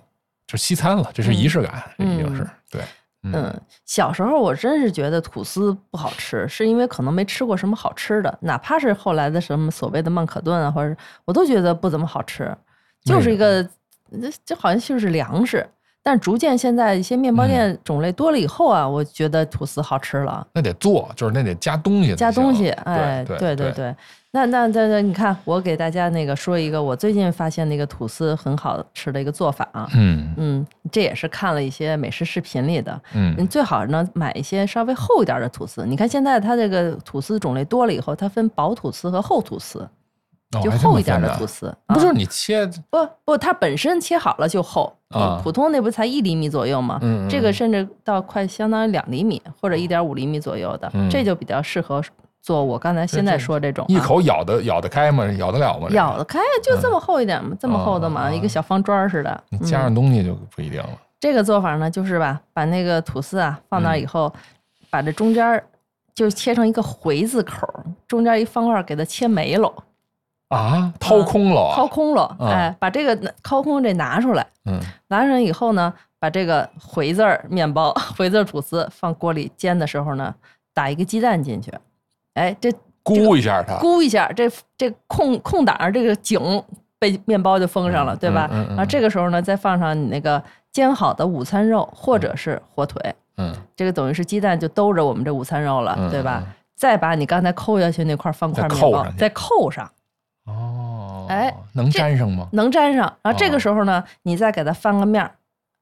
[0.45, 2.81] 就西餐了，这是仪式感，这已经是嗯对，
[3.23, 10.95] 嗯，小时候我真是觉得吐司不好吃，是因为可能没吃过什么好吃的，哪怕是后来的什么所谓的曼可顿啊，或者
[11.25, 12.55] 我都觉得不怎么好吃，
[13.03, 13.67] 就是一个
[14.11, 15.67] 这这好像就是粮食。
[16.03, 20.47] 但逐渐现在一些面包嗯店种类多了以后啊，我觉得吐司好吃了。
[20.53, 23.95] 那得做，就是那得加东西，加东西，哎，对对对对。
[24.31, 35.85] 那那那那，你看，我给大家那个说一个我最近发现那个吐司很好吃的一个做法啊，嗯嗯，这也是看了一些美食视频里的，你嗯最好呢买一些稍微厚一点的吐司。
[35.85, 39.85] 你看现在它这个吐司种类多了以后，它分薄吐司和厚吐司。
[40.63, 41.75] 就厚一点分的的吐司。
[41.87, 46.99] 不是你切不不，它本身切好了就厚啊普通那不才一厘米左右吗？
[47.01, 52.01] 嗯嗯这个甚至到快相当于两厘米或者一点五厘米左右的，嗯这就比较适合
[52.41, 55.25] 做我刚才现在说这种、啊、一口咬得咬得开吗？
[55.33, 55.89] 咬得了吗？
[55.91, 59.43] 咬得开，就这么厚一点嘛，这么厚的嘛，哦一个小方砖儿似的。
[59.65, 60.89] 加上东西就不一定了。
[61.19, 64.31] 这个做法呢，就是吧，把那个吐司啊放那儿以后，
[64.89, 65.61] 把这中间儿
[66.15, 69.73] 就切成一个回字口儿，中间一方块儿给它切没了，
[70.49, 71.75] 啊，掏空了啊！
[71.75, 72.49] 掏空了，啊。
[72.49, 74.79] 哎，把这个掏空这拿出来，嗯，
[75.09, 80.33] 拿出来以后呢，把这个回字儿面包、 回字儿吐司放锅里煎的时候呢，
[80.73, 81.73] 打一个鸡蛋进去，
[82.35, 82.71] 哎，这
[83.03, 86.39] 咕一下它，咕一下，这这空空档儿这个井
[86.99, 88.47] 被面包就封上了，对吧？
[88.51, 96.41] 嗯嗯嗯然后这个时候呢，再放上你那个煎好的午餐肉或者是火腿，嗯，这个等于是鸡蛋就兜着我们这午餐肉了，嗯对吧？
[96.45, 96.53] 嗯。
[96.77, 99.89] 再把你刚才抠下去那块方块再面包再扣上，
[100.47, 102.47] 哦，哎，能粘上吗？
[102.53, 103.01] 能粘上。
[103.21, 105.31] 然后这哦个时候呢，你再给它翻个面儿，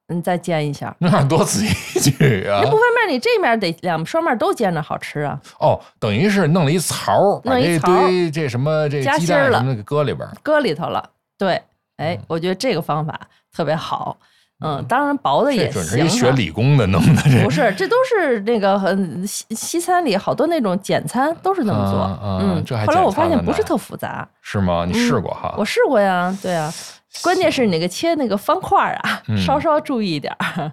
[0.08, 0.95] 你再煎一下。
[0.99, 2.69] 那多此一举啊你！
[2.69, 5.39] 不翻面儿，你这面得两双面都煎着好吃啊。
[5.60, 10.28] 哦，等于是弄了一槽弄一堆这什么这鸡蛋什么的给搁里边。
[10.41, 11.08] 搁里头了。
[11.38, 11.56] 对，
[11.97, 13.19] 嗯哎，我觉得这个方法
[13.54, 14.17] 特别好。
[14.62, 16.32] 嗯，当然薄的这也准是一行啊。
[16.32, 22.00] 学理工的弄的，这不是，这都是那个很西西餐里好多那种简餐都是那么做。
[22.00, 24.28] 啊啊嗯，这还后来我发现不是特复杂。
[24.41, 24.86] 是吗？
[24.88, 25.54] 你试过哈？
[25.58, 26.72] 我试过呀，对啊。
[27.24, 30.70] 关键是你那个切那个方块儿啊，嗯稍稍注意一点儿，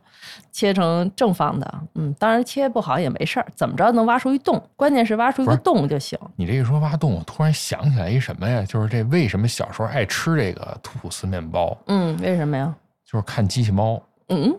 [0.51, 1.75] 切成正方的。
[1.95, 6.19] 嗯，当然切不好也没事儿，怎么着能挖出一洞，关键是挖出一个洞就行。
[6.35, 8.65] 你这一说挖洞，我突然想起来一什么呀？
[8.69, 11.77] 就是这为什么小时候爱吃这个吐司面包？
[11.87, 12.75] 嗯，为什么呀？
[13.13, 14.51] 就是看机器猫，嗯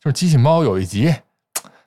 [0.00, 1.12] 就是机器猫有一集，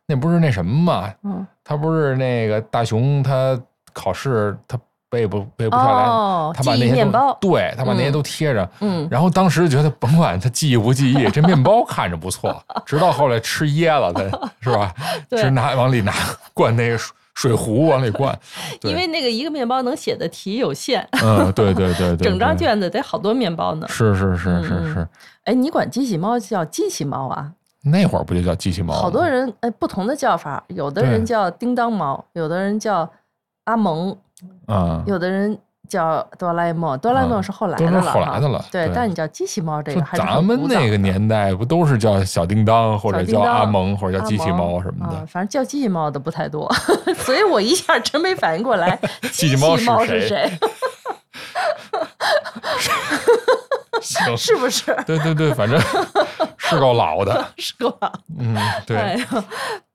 [0.06, 1.14] 那不是那什么嘛？
[1.24, 3.58] 嗯，他不是那个大熊，他
[3.94, 4.78] 考试他
[5.10, 8.70] 背不背不下来，哦他把那些面包对他把那些嗯都贴着。
[8.82, 14.24] 嗯，然后当时觉得甭管他记忆不记忆，这面包看着不错，直到后来吃噎了，他
[14.60, 14.94] 是吧？
[15.30, 16.14] 对是拿往里拿
[16.54, 17.00] 灌那个
[17.40, 18.38] 水水壶往里灌，
[18.84, 23.88] 因为那个一个面包能写的题有限，嗯，对对对 对，整张卷子得好多面包呢。
[23.88, 25.08] 是是是是嗯是，
[25.46, 27.52] 哎，你管机器猫叫机器猫啊？
[27.82, 28.94] 那会儿不就叫机器猫？
[28.94, 33.10] 好多人哎，不同的叫法，有的人叫叮当猫，有的人叫
[33.64, 34.18] 阿蒙，
[34.66, 35.58] 啊，有的人
[35.90, 46.72] 叫哆啦 A 梦，哆啦 A 梦啊是后来的了哈后来的了对，对但你叫机器猫这就个还是咱们那个年年代不都是叫小叮当或者叫阿蒙或者叫机器猫什么啊的？，反正叫机器猫的不太多，
[47.18, 48.98] 所以我一下真没反应过来
[49.34, 50.60] 机器器猫是谁是谁，
[54.02, 54.96] 行，是不是？
[55.06, 55.80] 对对对，反正
[56.58, 58.12] 是够老的， 是吧？
[58.38, 59.44] 嗯，哎对，呀，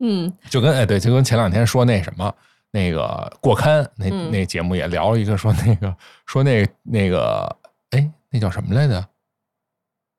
[0.00, 2.32] 嗯就跟哎对，就跟前两天说那什么。
[2.74, 7.56] 那个过刊那嗯那节目也聊了一个，说那个说那那个
[7.90, 9.08] 哎，那叫什么来着？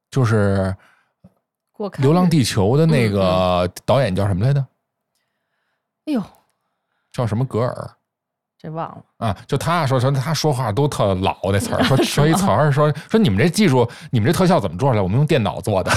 [0.10, 0.74] 就是
[1.74, 4.66] 过看《流浪地球》的那嗯个导演叫什么来着？
[6.06, 6.24] 哎呦，
[7.12, 7.92] 叫什么格尔？
[8.58, 9.04] 这忘了。
[9.18, 15.02] 啊，就他说说他说话都特老那词儿，说 说一词儿说说你们这技术，你们这特效怎么做出来？
[15.02, 15.92] 我们用电脑做的，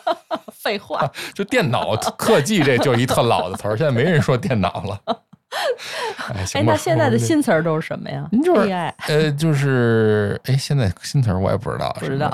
[0.52, 5.00] 废话，就电脑特技这就是一特老的词儿，现在没人说电脑了。
[6.54, 8.28] 哎，那现在的新词儿都是什么呀？
[8.44, 8.92] 就是 AI。
[9.08, 12.32] 呃，就是哎，现在新词儿我也不知道，不知道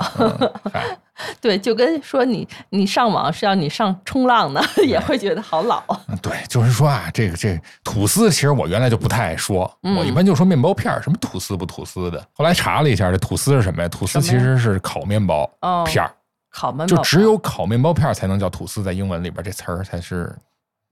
[1.39, 5.83] 对，就跟说你你上网是要你上冲浪的， 也会觉得好老。
[6.07, 12.25] 嗯对，就是说啊，这个这个吐司，其实我原来就不太爱说，嗯我一般就说面包片儿，什么吐司不吐司的。
[12.33, 13.89] 后来查了一下，这吐司是什么呀？
[13.89, 16.11] 吐司其实是烤面包哦片儿。
[16.49, 20.35] 烤面包就只有烤面包片儿才能叫吐司，在英文里边这词儿才是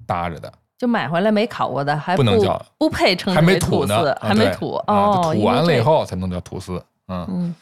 [0.05, 5.31] 搭着的，就买回来没烤过的，还不能叫不配称还没之为吐呢，司，还没吐啊哦。
[5.35, 6.81] 吐完了以后才能叫吐司。
[7.09, 7.55] 嗯，嗯，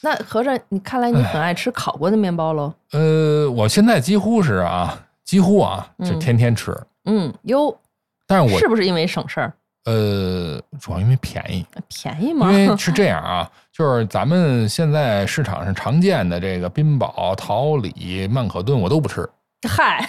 [0.00, 2.72] 那合着你看来你很爱吃烤过的面包喽？
[2.92, 6.72] 呃，我现在几乎是啊，几乎啊，就嗯天天吃，
[7.06, 7.76] 嗯，哟，
[8.24, 9.52] 但是我是不是因为省事儿？
[9.86, 12.52] 呃，主要因为便宜，便宜吗？
[12.52, 19.28] 因为是这样啊，就是咱们现在市场上常见的这个宾宝、桃李、曼可顿，我都不吃，
[19.66, 20.08] 嗨，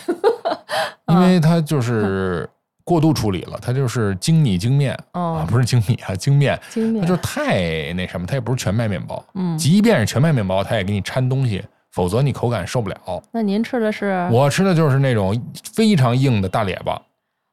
[1.07, 2.49] 因为它就是
[2.83, 6.59] 过度处理了，它就是精米精面啊，哦，不是精米啊，精面。
[6.69, 9.23] 精面它就太那什么，它也不是全麦面包。
[9.33, 13.23] 嗯，即便是全麦面包，它也给你掺东西，否则你口感受不了。
[13.31, 15.39] 那您吃的是我吃的就是那种
[15.73, 17.01] 非常硬的大列巴，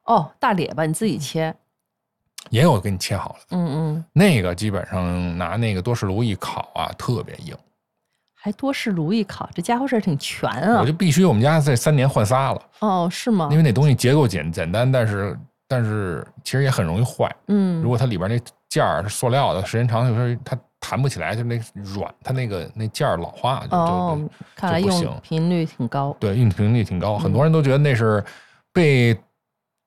[0.05, 1.53] 哦大列巴，你自己切，
[2.49, 3.57] 也有给你切好了的。
[3.57, 7.55] 嗯嗯，那个基本上拿那个多士炉一烤啊，特别硬。
[8.43, 10.91] 还多士炉一烤，这家伙事儿挺全啊我就。
[10.91, 13.55] 必须我们家这三年换仨了，哦，是吗因？
[13.55, 17.33] 为那东西结构简简单，但是但是其实也很容易坏。
[17.47, 26.13] 嗯，如果它里边那件儿是塑料的，时间长了有时候它弹不起来，就那软，它那个那件儿老化，就就哦就，看来不行用频率挺高。
[26.19, 28.21] 对，运频率挺高，很多人都觉得那是
[28.73, 29.17] 被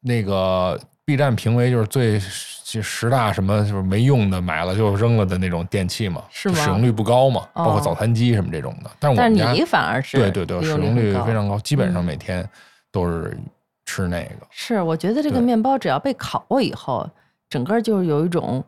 [0.01, 8.91] 那个 B 站评为就是最十十大什么就是没用的，买了就扔了的那种电器嘛，使用率不高嘛，包括哦早餐机什么这种的。
[8.99, 12.47] 但是我们家你反而是对对对，使用率非常高，基本上嗯每天
[12.91, 13.39] 都是
[13.85, 14.47] 吃那个。
[14.51, 17.09] 是，我觉得这个面包只要被烤过以后，
[17.49, 18.63] 整个就有一种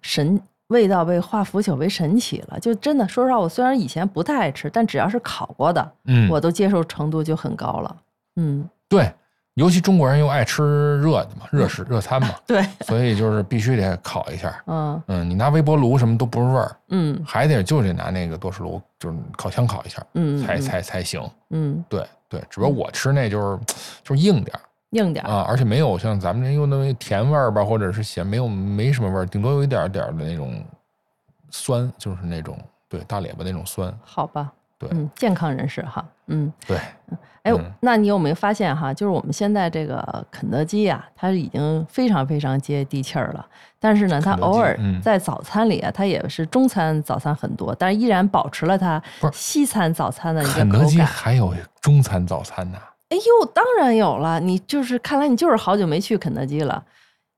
[0.00, 2.60] 神味道被化腐朽为神奇了。
[2.60, 7.96] 就真的说实话，我虽然以前不太爱吃，但只要是烤过的，嗯，我都接受程度就很高了。
[8.36, 9.12] 嗯，对，
[9.60, 14.62] 尤其中国人又爱吃热的嘛，热食热餐嘛， 对，所以就是必须得烤一下。
[14.66, 15.02] 嗯。
[15.08, 17.22] 嗯，你拿微波炉什么都不是味儿，嗯。
[17.26, 20.42] 还得就得拿那个多士炉，就是烤箱烤一下，才嗯。
[20.42, 21.22] 才才才行。
[21.50, 23.58] 嗯，对对，只不过我吃那就是
[24.02, 24.60] 就是硬点儿。
[24.92, 25.30] 硬点儿。
[25.30, 30.64] 啊，而且没有像咱们这用的甜味儿吧，或者是咸，没有没什么味儿，顶多有一点点儿的那种
[31.50, 33.92] 酸，就是那种对大列巴那种酸。
[34.02, 36.78] 好吧，对嗯，健康人士哈，嗯，对，
[37.42, 38.94] 哎嗯，那你有没有发现哈？
[38.94, 43.46] 就是我们现在这个肯德基啊，它已经非常非常接地气儿了。
[43.78, 49.02] 但是呢，它偶尔嗯在早餐里啊，它也是中餐早餐很多，但是依然保持了它
[49.34, 50.98] 西餐早餐的一个肯德基。
[51.02, 52.78] 还有中餐早餐呢。
[53.10, 56.82] 哎呦，当然有了，你就是看来你就是好久没去肯德基了。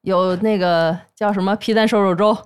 [0.02, 2.36] 有那个叫什么皮蛋瘦肉粥，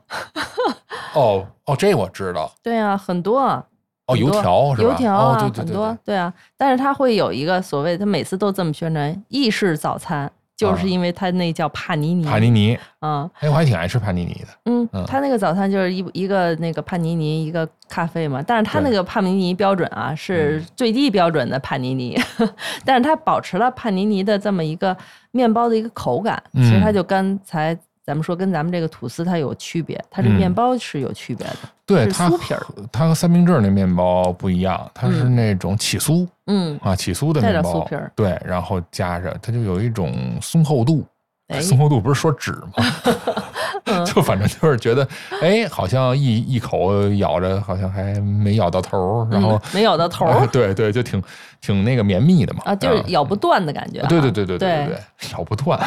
[1.14, 2.50] 哦哦，这我知道。
[2.62, 3.64] 对啊，很多啊。
[4.06, 4.88] 哦，油条是吧？
[4.88, 6.32] 油条啊，哦，对对对很多对，啊。
[6.56, 12.24] 但是它会有一个所谓，它每次都这么宣传意式早餐，就是啊因为它那叫帕尼尼。
[12.24, 12.78] 帕尼尼。
[13.00, 14.48] 啊，哎，我还挺爱吃帕尼尼的。
[14.66, 18.42] 嗯嗯，它那个早餐就是一一个那个帕尼尼，一个咖啡嘛。
[18.46, 22.16] 但是它那个帕尼尼标准啊是最低标准的帕尼尼，
[22.84, 24.96] 但是它保持了帕尼尼的这么一个
[25.32, 26.40] 面包的一个口感。
[26.54, 31.54] 其实它嗯就刚才咱们说跟咱们这个吐司它有区别，它这嗯面包是有区别的。
[31.54, 38.12] 是对它酥皮儿它和三明治那面包不一样，它是那种起酥嗯，啊，起酥的带面包点酥皮儿。
[38.14, 41.04] 对，然后加着它就有一种松厚度。
[41.48, 42.84] 哎松厚度不是说纸吗？
[43.86, 45.06] 嗯就反正就是觉得，
[45.40, 51.22] 哎，好像一一口咬着，好像还没咬到头儿，然后嗯没咬到头 对对，就挺
[51.60, 52.62] 挺那个绵密的嘛。
[52.64, 54.08] 啊，就是咬不断的感觉啊。
[54.08, 55.78] 对对对对对对对，咬不断，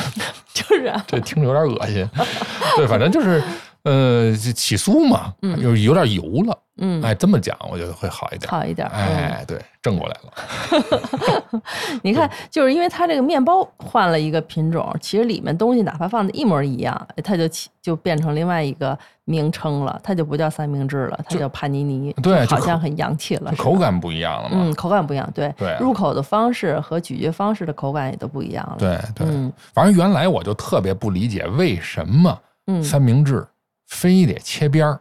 [0.53, 2.07] 就是啊这听着有点恶心。
[2.77, 3.43] 对，反正就是
[3.83, 6.57] 呃起酥嘛，有有点油了。
[6.81, 8.49] 嗯，哎，这么讲我觉得会好一点。
[8.49, 11.61] 好一点哎，对，正过来了。
[12.03, 23.75] 你看，就是因为它这个面包换了一个品种，其实里面东西哪怕放的一模一样，它就起就变成另外一个名称了，它就不叫三明治了，它就叫帕尼尼，对好像很洋气了，口。
[23.77, 24.55] 感不一样了嘛。
[24.61, 33.45] 嗯，口感不一样，对，对啊入口的方式和咀嚼方式的口感也都不一样了。，对对，嗯反正原来我就特别不理解为什么嗯三明治
[33.89, 34.99] 非得切边儿，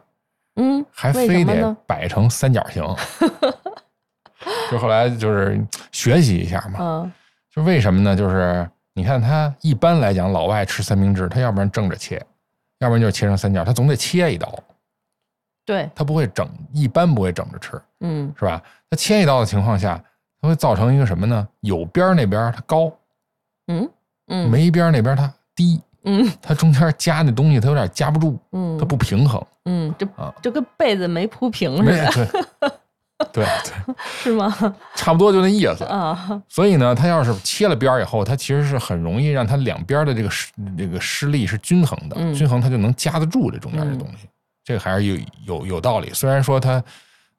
[0.57, 1.73] 嗯，还非得？
[1.87, 2.83] 摆成三角形。
[4.71, 5.59] 就后来就是
[5.91, 7.11] 学习一下嘛，嗯
[7.51, 8.15] 就为什么呢？
[8.15, 12.23] 就是你看他一般来讲，老外吃三明治，他要不然正着切，
[12.79, 14.53] 要不然就是切成三角，他总得切一刀，
[15.65, 18.61] 对，他不会整，一般不会整着吃，嗯是吧？
[18.89, 20.01] 他切一刀的情况下，
[20.41, 21.47] 它会造成一个什么呢？
[21.61, 22.91] 有边儿那边儿它高，
[23.67, 23.89] 嗯
[24.27, 29.41] 嗯，没边儿那边儿它低，嗯它中间夹那东西它有点夹不住，嗯，它不平衡。
[29.65, 32.25] 嗯，这啊就跟被子没铺平似的，对
[33.33, 34.75] 对对， 是吗？
[34.95, 35.83] 差不多就那意思。
[35.83, 44.27] 啊，所以呢，它要是切了边儿以后，它其实是很容易让它两边的这个施这个施力是均衡的，嗯均衡它就能夹得住这中间这东西。
[44.63, 46.11] 这个还是有有有道理。
[46.13, 46.81] 虽然说它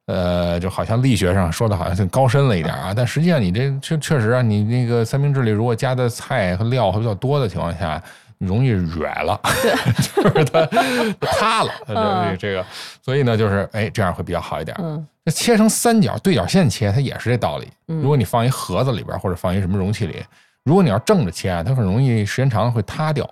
[0.07, 8.01] 呃，就好像力学上说的好像是高深了一点啊，但实际上你这确确实啊，你那个三明治里如果加的菜和料还比较多的情况下。
[8.41, 9.39] 容易软了，
[10.15, 12.65] 就是它它塌了， 它这嗯这个，
[13.03, 14.77] 所以呢，就是哎，这样会比较好一点。
[14.81, 17.69] 嗯那切成三角对角线切，它也是这道理。
[17.89, 20.25] 嗯如果你放一盒子里边，或者放一什么容器里，
[20.65, 23.29] 如果你要正着切啊，它很容易时间长了会塌掉。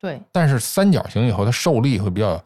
[0.00, 2.42] 对，但是三角形以后，它受力会比较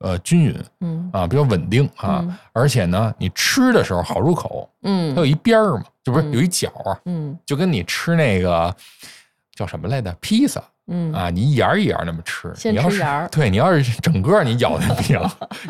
[0.00, 8.74] 呃均匀嗯啊，比较稳定啊，嗯而且呢，你吃的时候好入口，嗯它有一边儿嘛，就不是嗯有一角啊，嗯就跟你吃那个
[9.54, 10.60] 叫什么来着披萨。
[10.88, 15.20] 嗯啊，你一沿儿一沿儿那么吃，先你要是吃沿儿 对你要是整个你咬那饼，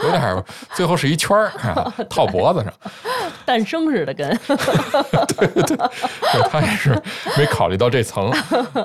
[0.03, 2.73] 有点儿最后是一圈儿、 啊、套脖子上，
[3.45, 4.29] 诞生似的跟，
[5.37, 6.91] 对，他也是
[7.37, 8.31] 没考虑到这层，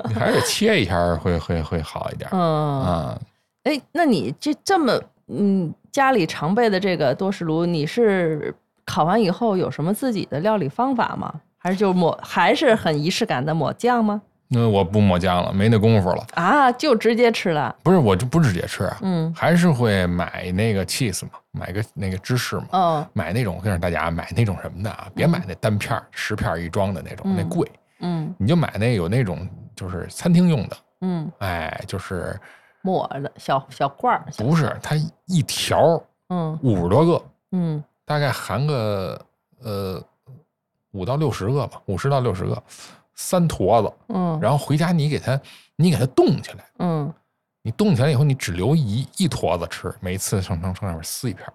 [0.08, 2.28] 你还是得切一下会会会好一点。
[2.32, 3.18] 嗯，啊，
[3.64, 11.32] 哎，那你这这么嗯家里常备的这个多士炉，你是烤完以后有什么自己的料理方法吗？
[11.58, 14.20] 还是就抹还是很仪式感的抹酱吗？
[14.54, 16.26] 那我不抹酱了，没那功夫了。
[16.34, 17.74] 啊，就直接吃了。
[17.82, 19.32] 不是，我就不直接吃啊，嗯。
[19.34, 28.34] 还是会买那个 cheese 嘛，买个那个芝士嘛，哦，买那种，跟着大家买那种什么的啊，别买那单片儿十片儿一装的那种，那贵，嗯。
[28.38, 32.38] 你就买那有那种就是餐厅用的，嗯，哎，就是。
[32.86, 36.58] 抹的小小罐儿，不是它一条嗯。
[36.62, 37.82] 五十多个，嗯。
[38.04, 39.18] 大概含个
[39.62, 40.04] 呃
[40.92, 42.62] 五到六十个吧，五十到六十个，
[43.14, 45.40] 三坨子，嗯，然后回家你给它
[45.76, 47.12] 你给它冻起来，嗯。
[47.66, 51.54] 你冻起来以后你只留一一坨子吃，每一次上上上上面撕一片儿，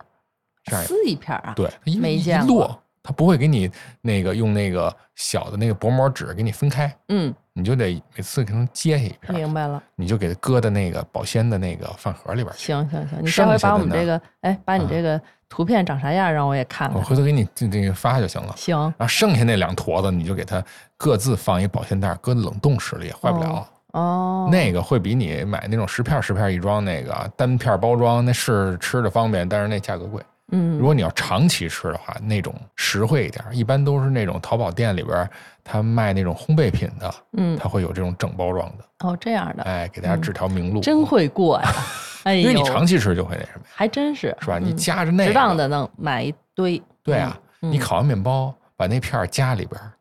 [0.64, 2.66] 这样撕一片儿啊，对，一没见过。
[2.68, 3.70] 摞，它不会给你
[4.02, 9.84] 那个用那个小的那个薄膜纸给你分开，嗯，你就得每次给它揭下一片，明白了。
[9.96, 12.66] 你就给它搁到那个保鲜的那个饭盒里边去。
[12.66, 16.98] 行行行，你下回剩下的呢把我们这个，哎，把你这个图片长啥样，让我也看看。
[16.98, 18.54] 我回头给你这这个发就行了。
[18.56, 20.64] 行，然后剩下那两坨子，你就给它
[20.96, 23.68] 各自放一保鲜袋，搁冷冻室里也坏不了。
[23.94, 30.22] 哦，那个会比你买那种十片十片一装那个单片包装，那是吃的方便，但是那价格贵。
[30.52, 35.30] 嗯如果你要长期吃的话，那种实惠一点，一般都是那种淘宝店里边
[35.72, 40.82] 他卖那种烘焙品的，嗯，他会有这种整包装的，哦，这样的，哎，给大家指条明路。
[40.82, 41.72] 真会过呀！
[42.24, 44.58] 哎，因为你长期吃就会那什么呀，还真是是吧？
[44.58, 46.82] 你嗯夹着那个，适当的能买一堆。
[47.04, 49.92] 对啊，嗯你烤完面包，把那片儿夹里边儿，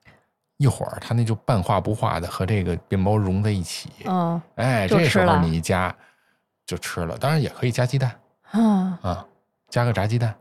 [0.56, 5.94] 一会儿它那就半化不化的和这个面包融在一起，嗯哎，这时候你一夹
[6.66, 8.10] 就吃了，当然也可以加鸡蛋
[8.50, 9.26] 啊，啊，
[9.68, 10.34] 加个炸鸡蛋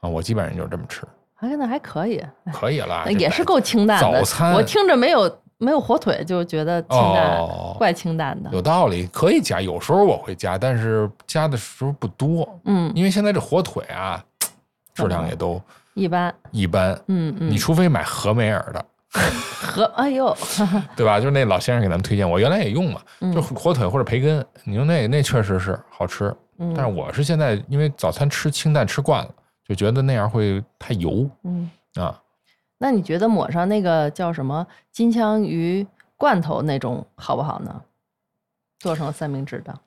[0.00, 1.02] 啊，我基本上就是这么吃，
[1.48, 4.18] 还那还可以，可以了，也是够清淡的。
[4.20, 8.50] 早餐我听着没有没有火腿就觉得清淡，哦怪清淡的。
[8.52, 14.22] 有道理，可以加，有时候我会加，但是加的时候不多，嗯，因为现在这火腿啊，
[14.94, 15.60] 质量也都
[15.94, 16.32] 一般。
[16.50, 18.84] 一般，嗯嗯，你除非买和美尔的，
[19.60, 20.36] 和哎呦，
[20.96, 21.18] 对吧？
[21.18, 26.34] 就是那老先生给咱们推荐，我原来也用嘛，嗯就火腿或者培根，你说那那确实是好吃。
[26.58, 29.30] 嗯但是我是现在因为早餐吃清淡吃惯了，
[29.66, 32.20] 就觉得那样会太油嗯，啊。
[32.78, 37.82] 那你觉得抹上那个叫什么金枪鱼罐头那种好不好呢？
[38.80, 39.78] 做成三明治的，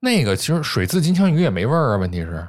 [0.00, 2.48] 那个其实水渍金枪鱼也没味儿啊，问题是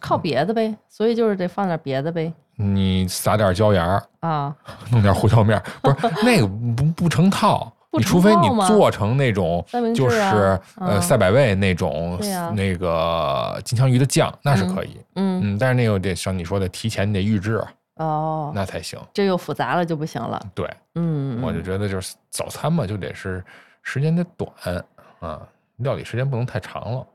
[0.00, 2.32] 靠别的呗，所以就是得放点别的呗。
[2.54, 4.56] 你撒点椒盐儿，啊，
[4.92, 7.72] 弄点胡椒面儿，不是 那个不不成套。
[7.98, 11.02] 你除非你做成那种就是啊呃嗯。
[11.02, 12.18] 赛百味那种
[12.54, 15.00] 那个金枪鱼的酱，那是可以。
[15.14, 17.64] 嗯，嗯，但是那个得像你说的，提前你得预制，
[17.96, 18.98] 哦，那才行。
[19.14, 20.40] 这又复杂了就不行了。
[20.54, 23.44] 对，嗯，我就觉得就是早餐嘛，就得是
[23.82, 24.50] 时间得短
[25.20, 25.40] 啊，
[25.76, 27.06] 料理时间不能太长了，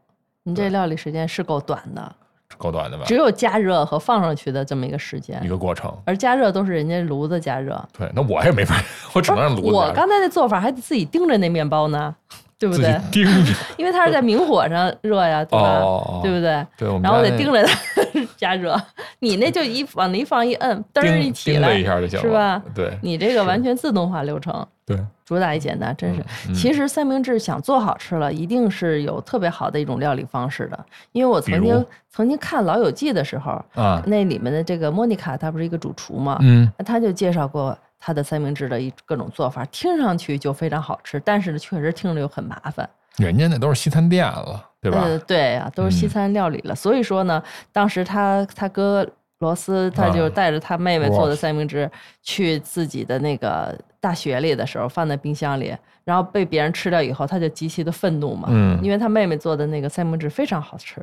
[0.43, 2.15] 你这料理时间是够短的，
[2.61, 3.15] 够短的吧只？
[3.15, 5.91] 有加热和放上去的这么一个时间一，个过程。
[6.05, 7.83] 而加热都是人家炉子加热。
[7.97, 8.75] 对，那我也没法，
[9.13, 12.15] 我只能让炉子加热我刚才那做法还得自己盯着那面包呢，
[12.61, 12.95] 对不对？
[13.11, 13.51] 盯着。
[13.75, 15.79] 因为它是在明火上热呀，对吧？
[15.79, 16.63] 哦对不对？
[16.77, 17.75] 对，我们然后我得盯着它
[18.37, 18.79] 加热，
[19.17, 22.61] 你那就一往那一放一摁，嘚儿一起来一，下就行了，是吧？
[22.75, 24.95] 对你这个完全自动化流程，对，
[25.25, 26.21] 主打一简单，真是。
[26.47, 30.85] 嗯其实三明治想做好吃了，一定是有特别好的一种料理方式的。
[31.13, 36.71] 因为我曾经曾经看《老友记》的时候，啊，那里面的这个莫妮卡，她不是一个主厨嘛，嗯，
[37.01, 42.89] 就介绍过她的三明治的一各种做法，听上去就非常好吃，但是呢，确实听着又很麻烦。
[43.17, 45.01] 人家那都是西餐店了，对吧？
[45.03, 46.73] 呃，对呀、都是西嗯餐料理了。
[46.73, 49.07] 所以说呢，当时他他哥
[49.39, 51.89] 罗斯他就啊带着他妹妹做的三明治
[52.23, 61.01] 去自己的那个大学里的时候，放在冰箱里，然后被别人吃掉以后，他就极其的愤怒嘛，嗯因为他妹妹做的那个三明治非常好吃。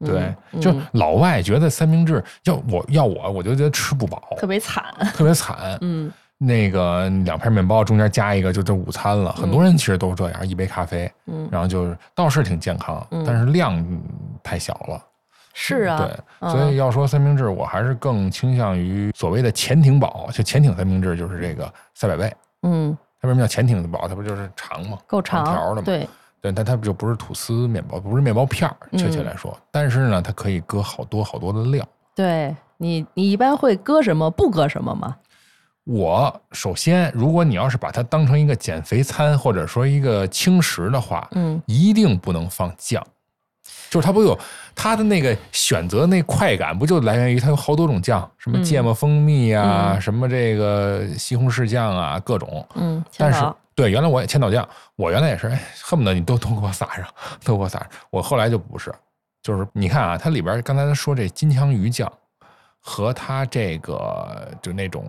[0.00, 4.84] 嗯对，嗯就老外觉得三明治要我要我，我就觉得吃不饱，特别惨。
[5.14, 5.78] 特别惨。
[5.82, 14.02] 嗯那个两片面包中间加一个就这午餐了，很多人其实都是这样，一杯咖啡，嗯，然后就是倒是挺健康，嗯但是量嗯
[14.42, 15.02] 太小了。
[15.56, 22.36] 是啊，对，嗯所以要说三明治，我还是更倾向于所谓的潜艇堡，就潜艇三明治就是这个赛百味。
[22.64, 24.08] 嗯它为什么叫潜艇堡？
[24.08, 24.98] 它不就是长吗？
[25.06, 25.82] 够长条的嘛。
[25.84, 26.08] 对，
[26.42, 29.56] 对，但它就不是吐司面包，不是面包片儿，确切嗯来说。
[29.70, 31.86] 但是呢，它可以搁好多好多的料。
[32.16, 35.16] 对你你一般会搁什么不搁什么吗？
[35.84, 43.04] 我首先，如果你要是把它当成一个减肥餐或者说一个轻食的话，嗯一定不能放酱。
[43.90, 44.36] 就是它不有
[44.74, 52.66] 它的那个选择那快感，不就来源于它有好多种酱，什么嗯芥末蜂蜜啊，嗯什么这个西红柿酱啊，各种。
[52.74, 53.44] 嗯，但是
[53.74, 57.06] 对，原来我也千岛酱，我原来也是，哎，恨不得你都都给我撒上，
[57.44, 57.88] 都给我撒上。
[58.10, 58.92] 我后来就不是，
[59.42, 62.10] 就是你看啊，它里边刚才说这金枪鱼酱
[62.86, 65.06] 和它这个就那种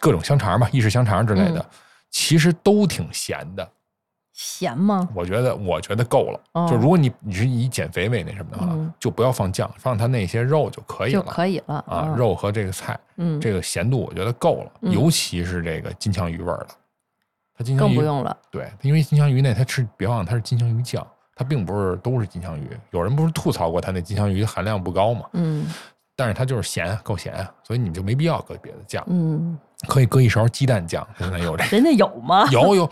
[0.00, 1.66] 各种香肠吧，意式香肠之类的，嗯
[2.10, 3.70] 其实都挺咸的。
[4.32, 5.06] 咸吗？
[5.14, 6.40] 我觉得，我觉得够了。
[6.52, 11.26] 哦就如果你你是以减肥为那什么的话，嗯就不要放酱，放它那些肉就可以就了。
[11.26, 16.68] 可以了啊，嗯肉和这个菜，嗯，这个咸度我觉得够了，嗯尤其是这个金枪鱼味儿的。
[17.54, 18.34] 它金枪鱼更不用了。
[18.50, 21.06] 对，因为金枪鱼那它吃，别忘了它是金枪鱼酱，
[21.36, 22.70] 它并不是都是金枪鱼。
[22.90, 25.28] 有人不是吐槽过它那金枪鱼含量不高嘛？
[25.34, 25.66] 嗯
[26.20, 29.58] 但是它就是咸，够咸，所以你就没必要搁别的酱，嗯，
[29.88, 31.06] 可以搁一勺鸡蛋酱。
[31.18, 32.46] 现在有这人家有吗？
[32.52, 32.90] 有有，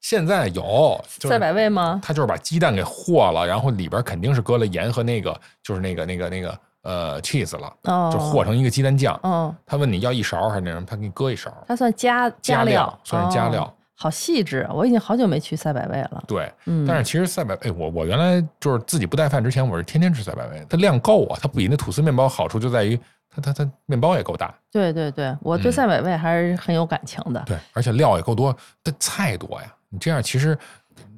[0.00, 2.00] 现在有，就是赛百味吗？
[2.02, 9.16] 他就是把鸡蛋给和了，然后里边肯定是搁了盐和那个就是那个那个那个呃 cheese 了，哦，就和成一个鸡蛋酱。
[9.22, 11.52] 哦，他问你要一勺还是那什么，他给你搁一勺。
[11.68, 14.72] 他算加加料料，算是加料哦好细致啊。
[14.72, 16.22] 我已经好久没去赛百味了。
[16.26, 22.98] 对，嗯，但是其实赛百味，我我原来就是自己不带饭之前，我是天天吃赛百味，它量够啊，它比那吐司面包好处就在于
[23.30, 27.42] 它它它面包也够大，对对对，我对嗯赛百味还是很有感情的。
[27.46, 29.74] 对，而且料也够多，它菜多呀。
[29.88, 30.58] 你这样其实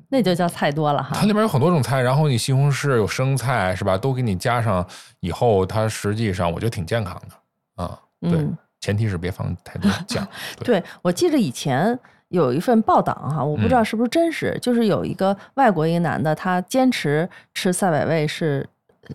[0.09, 1.11] 那就叫菜多了哈。
[1.15, 4.87] 它里边有很多种菜，然后你西红柿有生菜是吧，都给你加上
[5.21, 7.99] 以后，它实际上我觉得挺健康的啊。
[8.21, 10.27] 对，嗯前提是别放太多酱。
[10.63, 11.99] 对，我记得以前
[12.29, 18.67] 有一份报道哈，我不知道嗯是不是真实，就是有一个外国一个男的，他坚持吃赛百味是。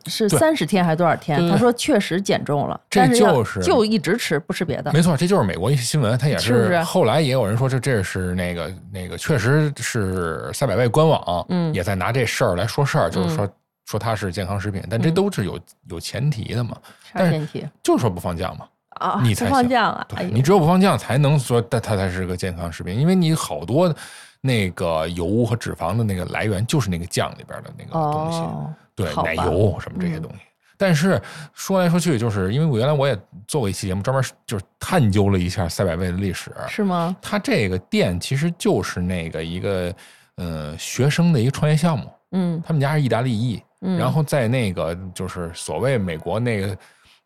[0.05, 1.49] 是对三十天还是多少天？
[1.49, 4.89] 他说确实减重了，这但是就是就一直吃，不吃别的。
[4.93, 13.49] 没错，这就是美国一些新闻，他也是后来也有人说这这是那个那个，确实是赛百味官网，嗯也在拿这事儿来说事儿，就是嗯说
[13.87, 15.59] 说它是健康食品，但这嗯都是有
[15.89, 16.77] 有前提的嘛，
[17.11, 18.65] 啥前提就是说不放酱嘛。
[19.01, 19.19] 啊？
[19.23, 20.05] 你才行放酱啊？
[20.09, 23.93] 对你只有不放酱，才能说它它才是个健康食品，因为你好多
[24.39, 30.37] 那个油和脂肪的那个来源就是那个酱里边的那个东西，哦，对，奶油什么这些嗯东西。
[30.77, 31.21] 但是
[31.53, 33.15] 说来说去，就是因为我原来我也
[33.47, 36.51] 做过一期节目，专门就是探究了一下赛百味的历史。
[36.67, 37.15] 是吗？
[37.21, 39.93] 它这个店其实就是那个一个
[40.37, 46.77] 呃学生的一个创业项目，嗯他们家是意大利裔，嗯，然后在那个就是所谓美国那个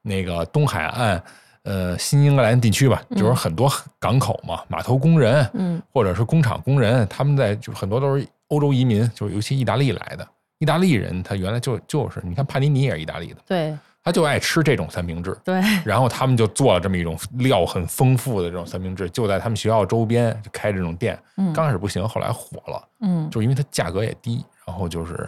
[0.02, 1.24] 那个东海岸，
[1.66, 5.82] 呃，新英格兰地区吧，就是很多港口嘛，码头工人，嗯。
[5.92, 10.26] 或者是工厂工人，他们在就很多都是欧洲移民，就是尤其意大利来的。
[10.60, 13.78] 意大利人他原来就就是，你看帕尼尼也是意大利的，对。
[14.04, 21.18] 他就爱吃这种三明治，对，然后他们就做了这么一种料很丰富的这种三明治，就在他们学校周边就开这种店。
[21.38, 21.52] 嗯。
[21.52, 23.28] 刚开始不行，后来火了，嗯。
[23.32, 25.28] 就是因为它价格也低，然后就是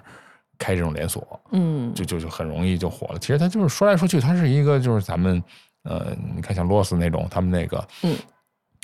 [0.60, 1.92] 开这种连锁，嗯。
[1.96, 3.18] 就就就很容易就火了。
[3.18, 5.44] 其实它就是说来说去，它是一个就是咱们
[5.84, 8.16] 呃，你看像罗斯那种，他们那个嗯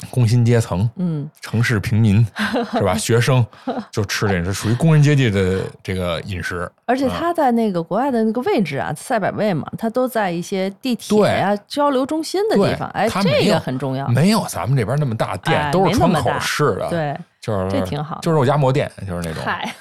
[0.09, 2.25] 工薪阶层、嗯城市平民
[2.71, 2.95] 是吧？
[2.97, 3.45] 学生
[3.91, 6.69] 就吃这个是属于工人阶级的这个饮食。
[6.85, 14.07] 而且他在那个国外的那个位置啊，赛百味嘛，他都在一些地铁呀、交流中心的地方，哎，这个很重要。
[14.09, 19.75] 没有咱们这边那么大店，哎都是窗口式的，，对，就是这挺好就是肉夹馍店，就是那种，嗨，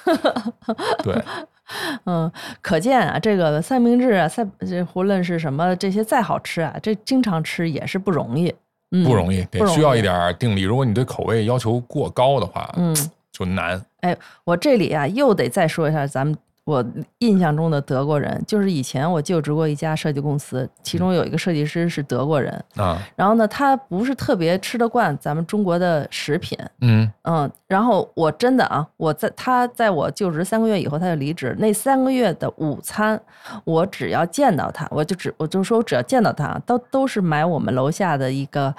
[1.01, 1.23] 对，
[2.03, 2.29] 嗯，
[2.61, 8.53] 可见啊，这个三明治啊，三这无论是什么这些再好吃啊，这经常吃也是不容易，
[8.91, 10.63] 嗯，不容易，不容易得需要一点定力。
[10.63, 12.93] 如果你对口味要求过高的话，嗯，
[13.31, 13.81] 就难。
[14.01, 16.85] 哎，我这里啊又得再说一下咱们我
[17.19, 27.11] 印象中的德国人，就是以前我就职过一家设计公司，其中有一个设计师是德国人，啊，然后呢，他不是特别吃得惯咱们中国的食品，嗯。
[27.23, 33.19] 嗯，然后我真的啊，我在他在我就职三个月以后他就离职，那三个月的午餐，
[33.63, 38.73] 我只要见到他，我就只我就说我只要见到他，都都是买我们楼下的一个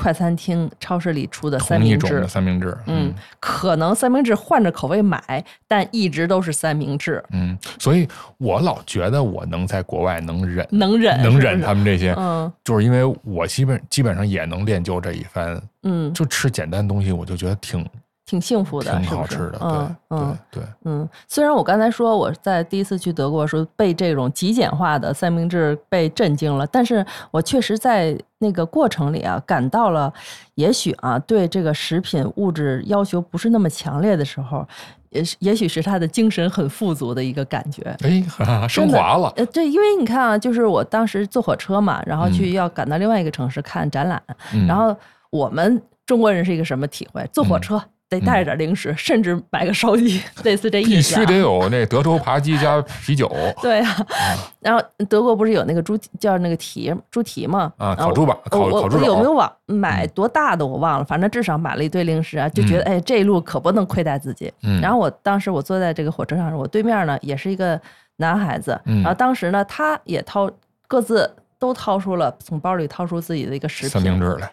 [0.00, 2.28] 快餐厅超市里出的三明治同一种的。
[2.28, 8.06] 三明治，嗯，可能三明治换着口味买，但一直都是三明治，嗯，所以
[8.38, 17.84] 我老觉得我能在国外能忍，能忍，能忍他们这些，嗯就是因为我基本基本上也能练就这一番，嗯，就吃简单东西，我就觉得挺
[18.28, 30.12] 挺幸福的，挺好吃的，嗯对嗯对对，嗯，虽然我刚才说我在第一次去德国的时候被这种极简化的三明治被震惊了，但是我确实在那个过程里啊，感到了，
[30.56, 34.68] 也许啊，对这个食品物质要求不是那么强烈的时候，
[35.08, 37.82] 也是也许是他的精神很富足的一个感觉。
[38.02, 38.22] 哎，
[38.68, 44.22] 升华了，呃，对，因为你看啊，就是我当时坐火车嘛，然后去嗯要赶到另外一个城市看展览，
[44.52, 44.94] 嗯然后
[45.30, 47.26] 我们中国人是一个什么体会？
[47.32, 51.20] 坐火嗯车得带着点零食，甚至买个烧鸡，类似这意必思、啊。
[51.20, 53.30] 须得有那德州扒鸡加啤酒。
[53.60, 53.96] 对啊，
[54.60, 57.72] 然后德国不是有那个猪叫那个蹄猪蹄吗？
[57.76, 64.52] 啊，烤猪吧，烤烤猪有没有往买多大的我忘了，反正至少买了一堆零食啊，就觉得哎这一路可不能亏待自己。
[64.62, 64.80] 嗯。
[64.80, 67.78] 然后我当时我坐在这个火车上，我对面呢也是一个
[68.16, 69.02] 男孩子，嗯。
[69.02, 70.50] 然后当时呢他也掏
[70.86, 74.50] 各自都掏出了从包里掏出自己的一个食品，三明治来，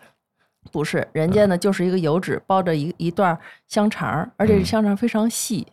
[0.72, 3.38] 不是，人家呢就是一个油纸包着一一段
[3.68, 4.59] 香肠，而且嗯。
[4.59, 5.66] 这香肠非常细，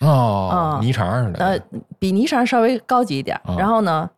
[0.00, 1.58] 哦，啊泥肠似的，呃，
[1.98, 4.08] 比泥肠稍微高级一点然后呢，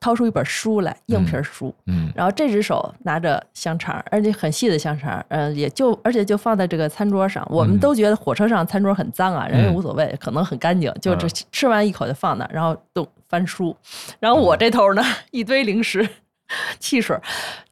[0.00, 1.74] 掏出一本书来，硬皮书。
[1.86, 2.10] 嗯。
[2.14, 7.46] 然后这只手拿着香肠，而且很细的香肠，嗯、也就而且就放在这个餐桌上。
[7.50, 7.78] 我们嗯。
[7.78, 11.30] 都觉得火车上餐桌很脏啊，人家嗯无所谓，可能很干净，就这嗯。
[11.52, 13.76] 吃完一口就放那儿，然后都翻书。
[14.18, 16.08] 然后我这头呢， 一堆零食、
[16.78, 17.16] 汽水，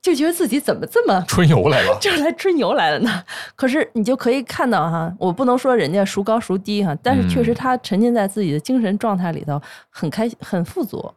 [0.03, 3.23] 就觉得自己怎么这么春游来了， 就是来春游来了呢。
[3.55, 9.61] 可是你就可以看到哈，我不能说人家孰高孰低哈，但是确实嗯他沉浸在自己的精神状态里头，
[9.91, 11.13] 很开心，很富足。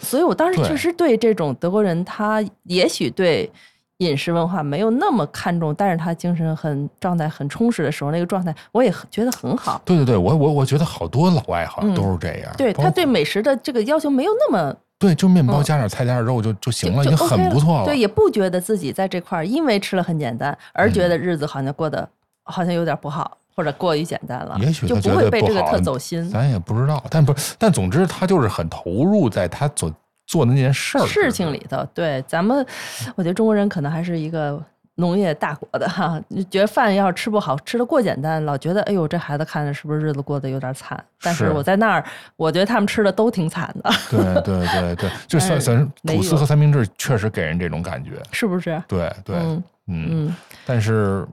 [0.00, 3.50] 所以我当时确实对这种德国人，他也许对
[3.98, 9.82] 饮食文化没有那么看重，但是他精神很状态很充实的时候，那个状态我也觉得很好。
[9.84, 17.84] 对对对，我我我觉得好多老外好像嗯都是这样，对他对美食的这个要求没有那么对，就面包嗯加点菜加点肉就就行了，已经很不错了。
[17.84, 22.08] 对，也不觉得自己在这块儿因为吃了很简单而觉嗯得日子好像过得
[22.42, 26.28] 好像有点不好，或者过于简单了，也许就不会被这个特走心。
[26.28, 29.92] 咱也不知道，但不，但总之他就是很投入在他所
[30.26, 32.66] 做的那件事儿事情里头，对咱们，
[33.14, 34.60] 我觉得中国人可能还是一个
[34.98, 41.02] 农业大国的哈， 你觉得饭要是吃不好，吃的过简单，老觉得哎呦这孩子看着是不是日子过得有点惨？
[41.22, 42.04] 但是是我在那儿，
[42.36, 48.10] 我觉得他们吃的都挺惨的， 对对对对，就算哎算没吐司和三明治确实给人这种感觉。
[48.32, 48.82] 是不是？
[48.88, 49.36] 对对，
[49.86, 50.34] 嗯，
[50.66, 51.24] 但是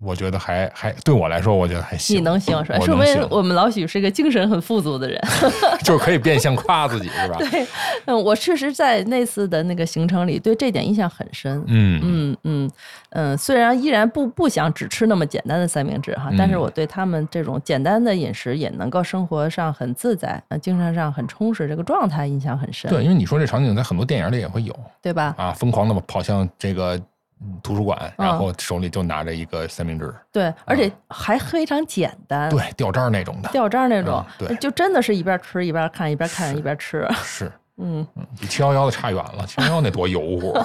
[0.00, 2.16] 我觉得还还对我来说，我觉得还行。
[2.16, 2.78] 你能行是吧？
[2.80, 5.20] 说明我们老许是一个精神很富足的人。
[5.82, 7.36] 就是可以变相夸自己，是吧？
[7.50, 7.66] 对，
[8.06, 11.62] 嗯，我确实在那次的那个行程里对这点印象很深。
[11.66, 12.70] 嗯嗯嗯
[13.10, 25.34] 嗯，虽然依然不不想只吃那么简单的三明治哈，但是嗯我对他们这种简单的饮食也能够生活上很自在，呃，精神上很充实，这个状态印象很深，对，因为你说这场景在很多电影里也会有对吧？
[25.36, 27.02] 啊，疯狂的跑向这个嗯
[27.62, 28.38] 图书馆，然嗯。
[28.38, 38.06] 后手里就拿着一个三明治，对，而且还非常简单，，对，掉渣那种的，掉渣那种嗯，对就真的是一边吃一边看，一边看一边吃， 是，嗯。
[38.16, 40.58] 嗯，比七幺幺的差远了，七幺幺那多油乎，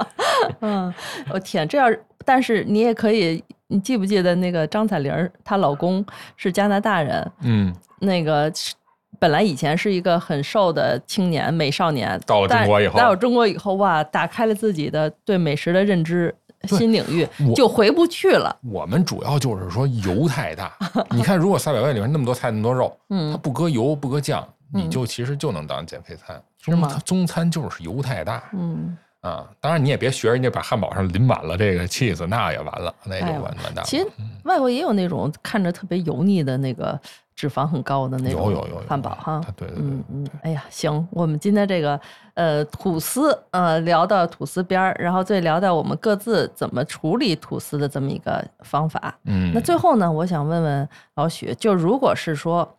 [0.60, 0.92] 嗯，
[1.30, 6.04] 我天，这要是但是你也可以，你记不记得那个张彩玲她老公
[6.36, 8.74] 是加拿大人，嗯，那个是
[9.20, 16.34] 本来以前是一个很瘦的青年美少年，到了中国以后到了中国以后哇，打开了自己的对美食的认知
[16.66, 18.54] 新领域，就回不去了。
[18.62, 20.72] 我们主要就是说油太大。
[21.12, 26.42] 你看，如果赛百味里面那么多菜那么多肉，嗯它不搁油不搁酱，你就其实就能当减肥餐。
[26.62, 29.48] 是吗中中餐就是油太大嗯，啊！
[29.60, 33.82] 当然你也别学人家把汉堡上淋满了这个 cheese，那也完了，那就完完蛋了。
[33.84, 34.06] 其实
[34.44, 37.00] 外国也有那种看着特别油腻的那个
[37.40, 39.40] 脂肪很高的那种有有有有汉堡哈。
[39.56, 41.98] 对对对嗯嗯，哎呀，行，我们今天这个
[42.34, 49.18] 呃吐司呃聊到吐司边儿，然后再聊到我们各自怎么处理吐司的这么一个方法。
[49.24, 52.76] 嗯，那最后呢，我想问问老许，就如果是说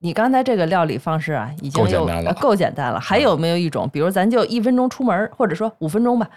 [0.00, 6.28] 你刚才这个料理方式啊，已经有够简单了够简单了，还有没有一种，比如咱就一分钟出门儿，或者说五分钟吧，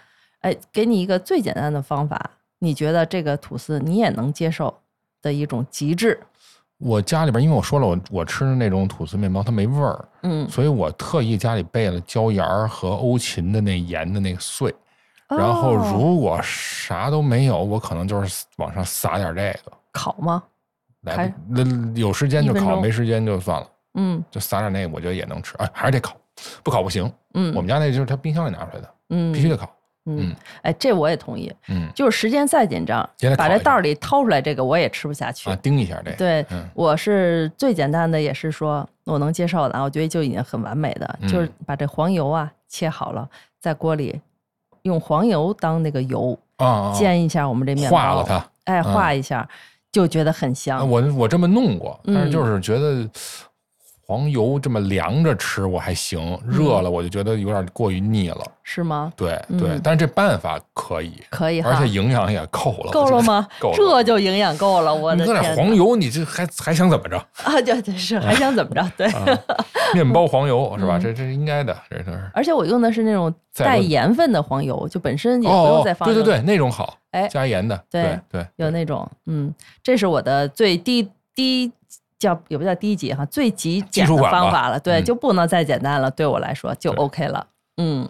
[0.42, 4.72] 哎，给你一个最简单的方法，你觉得这个吐司你也能接受
[5.24, 6.20] 的一种极致？
[6.84, 14.74] 我家里边，因为我说了，我我吃的那种吐司面包它没味儿，嗯，所以我特意家里备了椒盐儿和欧芹的那盐的那个碎。
[15.30, 19.72] 然后哦如果啥都没有，我可能就是往上撒点这个。
[19.94, 20.44] 烤吗？
[21.02, 21.64] 来那
[21.96, 25.56] 有时间就烤，没时间就算了，嗯就撒点那个，我觉得也能吃。
[25.58, 26.16] 哎，还是得烤，
[26.64, 27.12] 不烤不行。
[27.34, 29.70] 嗯，我们家那就是他冰箱里拿出来的，嗯必须得烤。
[30.06, 31.52] 嗯嗯，哎，这我也同意。
[31.70, 35.56] 嗯就是时间再紧张把这袋儿里掏出来，这个我也吃不下去啊，。
[35.58, 36.18] 盯一下这个。
[36.18, 43.28] 对，嗯我是最简单的，也是说我能接受的啊，我觉得就已经很完美的，嗯就是把这黄油啊切好了，
[43.62, 44.20] 在锅里
[44.82, 48.46] 用黄油当那个油啊煎一下我们这面包，化了它。
[48.66, 49.48] 哎，嗯化一下，
[49.92, 50.90] 就觉得很啊香。
[50.90, 53.10] 我我这么弄过，但是嗯就是觉得
[54.06, 58.42] 黄油这么凉着吃我还行，热了我就觉得有点过于腻了。
[58.62, 59.12] 是吗？
[59.16, 62.92] 对嗯对，但是这办法可以，可以，而且营养也够了。
[62.92, 63.48] 够了吗？
[63.60, 63.76] 够了。
[63.78, 65.56] 这就营养够了，我你搁的天哪！
[65.56, 67.18] 点黄油，你这还还想怎么着？
[67.44, 68.92] 啊，对对是，还想怎么着？
[68.98, 69.26] 对，啊
[69.94, 70.98] 面包黄油是吧？
[70.98, 72.30] 嗯这这是应该的，这都是。
[72.34, 81.72] 而且我用的是那种带盐分的黄油，就本身也不哦用再放对对对，那种好，哎加盐的，对对对，有那种，嗯，这是我的最低低
[82.24, 87.46] 叫也不叫低级哈，最极简的方法了，对，嗯就不能再简单了，对我来说就 OK 了，
[87.78, 88.08] 嗯，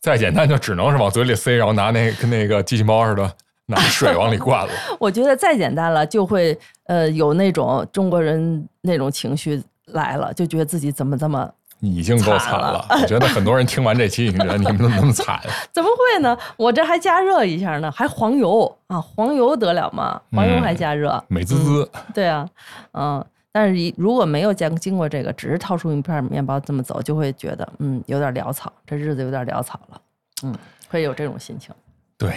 [0.00, 3.30] 再简单就只能是往嘴里塞，然后拿那跟那个机器猫似的
[3.66, 4.72] 拿水往里灌了。
[5.00, 12.84] 我觉得再简单了就会呃有那种中国人那种情绪来了，就觉得自己怎么这么已经够惨了。
[12.90, 15.40] 我觉得很多人听完这期已经觉得你们怎么那么惨？
[15.72, 16.36] 怎么会呢？
[16.56, 20.20] 我这还加热一下呢，还黄油啊，黄油得了吗？
[20.32, 21.90] 黄油还加热，美滋滋。
[22.12, 22.46] 对啊，
[22.92, 30.00] 嗯，但是一如果没有经经过这个，只是掏出一片面包这么走，就会觉得嗯有点潦草，这日子有点潦草了，
[30.44, 30.54] 嗯，
[30.88, 31.74] 会有这种心情。
[32.16, 32.32] 对，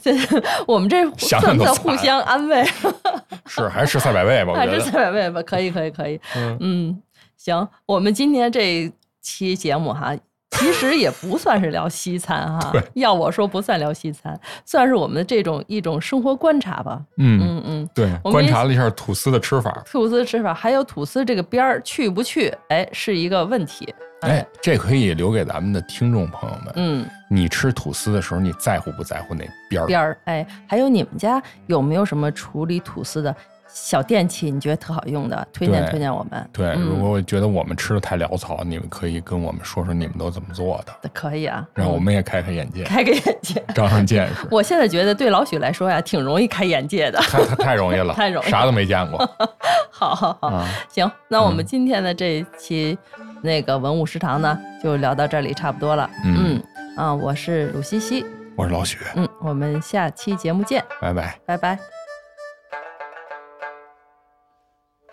[0.00, 0.12] 这
[0.68, 2.62] 我们这 算不算互相安慰？
[3.46, 4.52] 是还是吃赛百味吧？
[4.52, 5.42] 我还是觉得三百味吧？
[5.42, 6.20] 可以，可以，可以。
[6.36, 7.02] 嗯嗯，
[7.36, 8.92] 行，我们今天这
[9.22, 10.14] 期节目哈，
[10.50, 17.00] 其实也不算是聊西餐哈 对，要我说不算聊西餐，算是我们的这种一种生活观察吧。
[17.16, 19.82] 嗯，嗯嗯，对，观察了一下吐司的吃法。
[19.86, 23.94] 吐司吃法还有吐司这个边儿去不去，哎，是一个问题。
[24.22, 26.72] 哎，这可以留给咱们的听众朋友们。
[26.76, 29.86] 嗯，你吃吐司的时候，你在乎不在乎那边儿？
[29.86, 33.34] 边儿，哎，还有你们家有没有什么处理吐司的
[33.72, 34.50] 小电器？
[34.50, 36.48] 你觉得特好用的，推荐推荐我们。
[36.52, 43.62] 对，嗯如果我觉得我们吃的太潦草，你们可以跟我们说说你们都怎么做的，可以啊，让我嗯们也开开眼界，开个眼界。
[43.74, 44.46] 长长见识。
[44.50, 47.18] 我现在觉得对老许来说呀，挺容易开眼界的。
[47.20, 49.18] 太太太容易了， 太容易啥都没见过。
[49.90, 52.96] 好好好，啊行，那我们嗯今天的这一期
[53.42, 56.08] 那个文物食堂呢，就聊到这里差不多了。
[56.24, 56.60] 嗯
[56.96, 58.24] 啊，我是鲁西西，
[58.56, 61.38] 我是老许，嗯，我们下期节目见，拜拜。
[61.46, 61.99] 拜拜。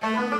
[0.00, 0.37] Thank you.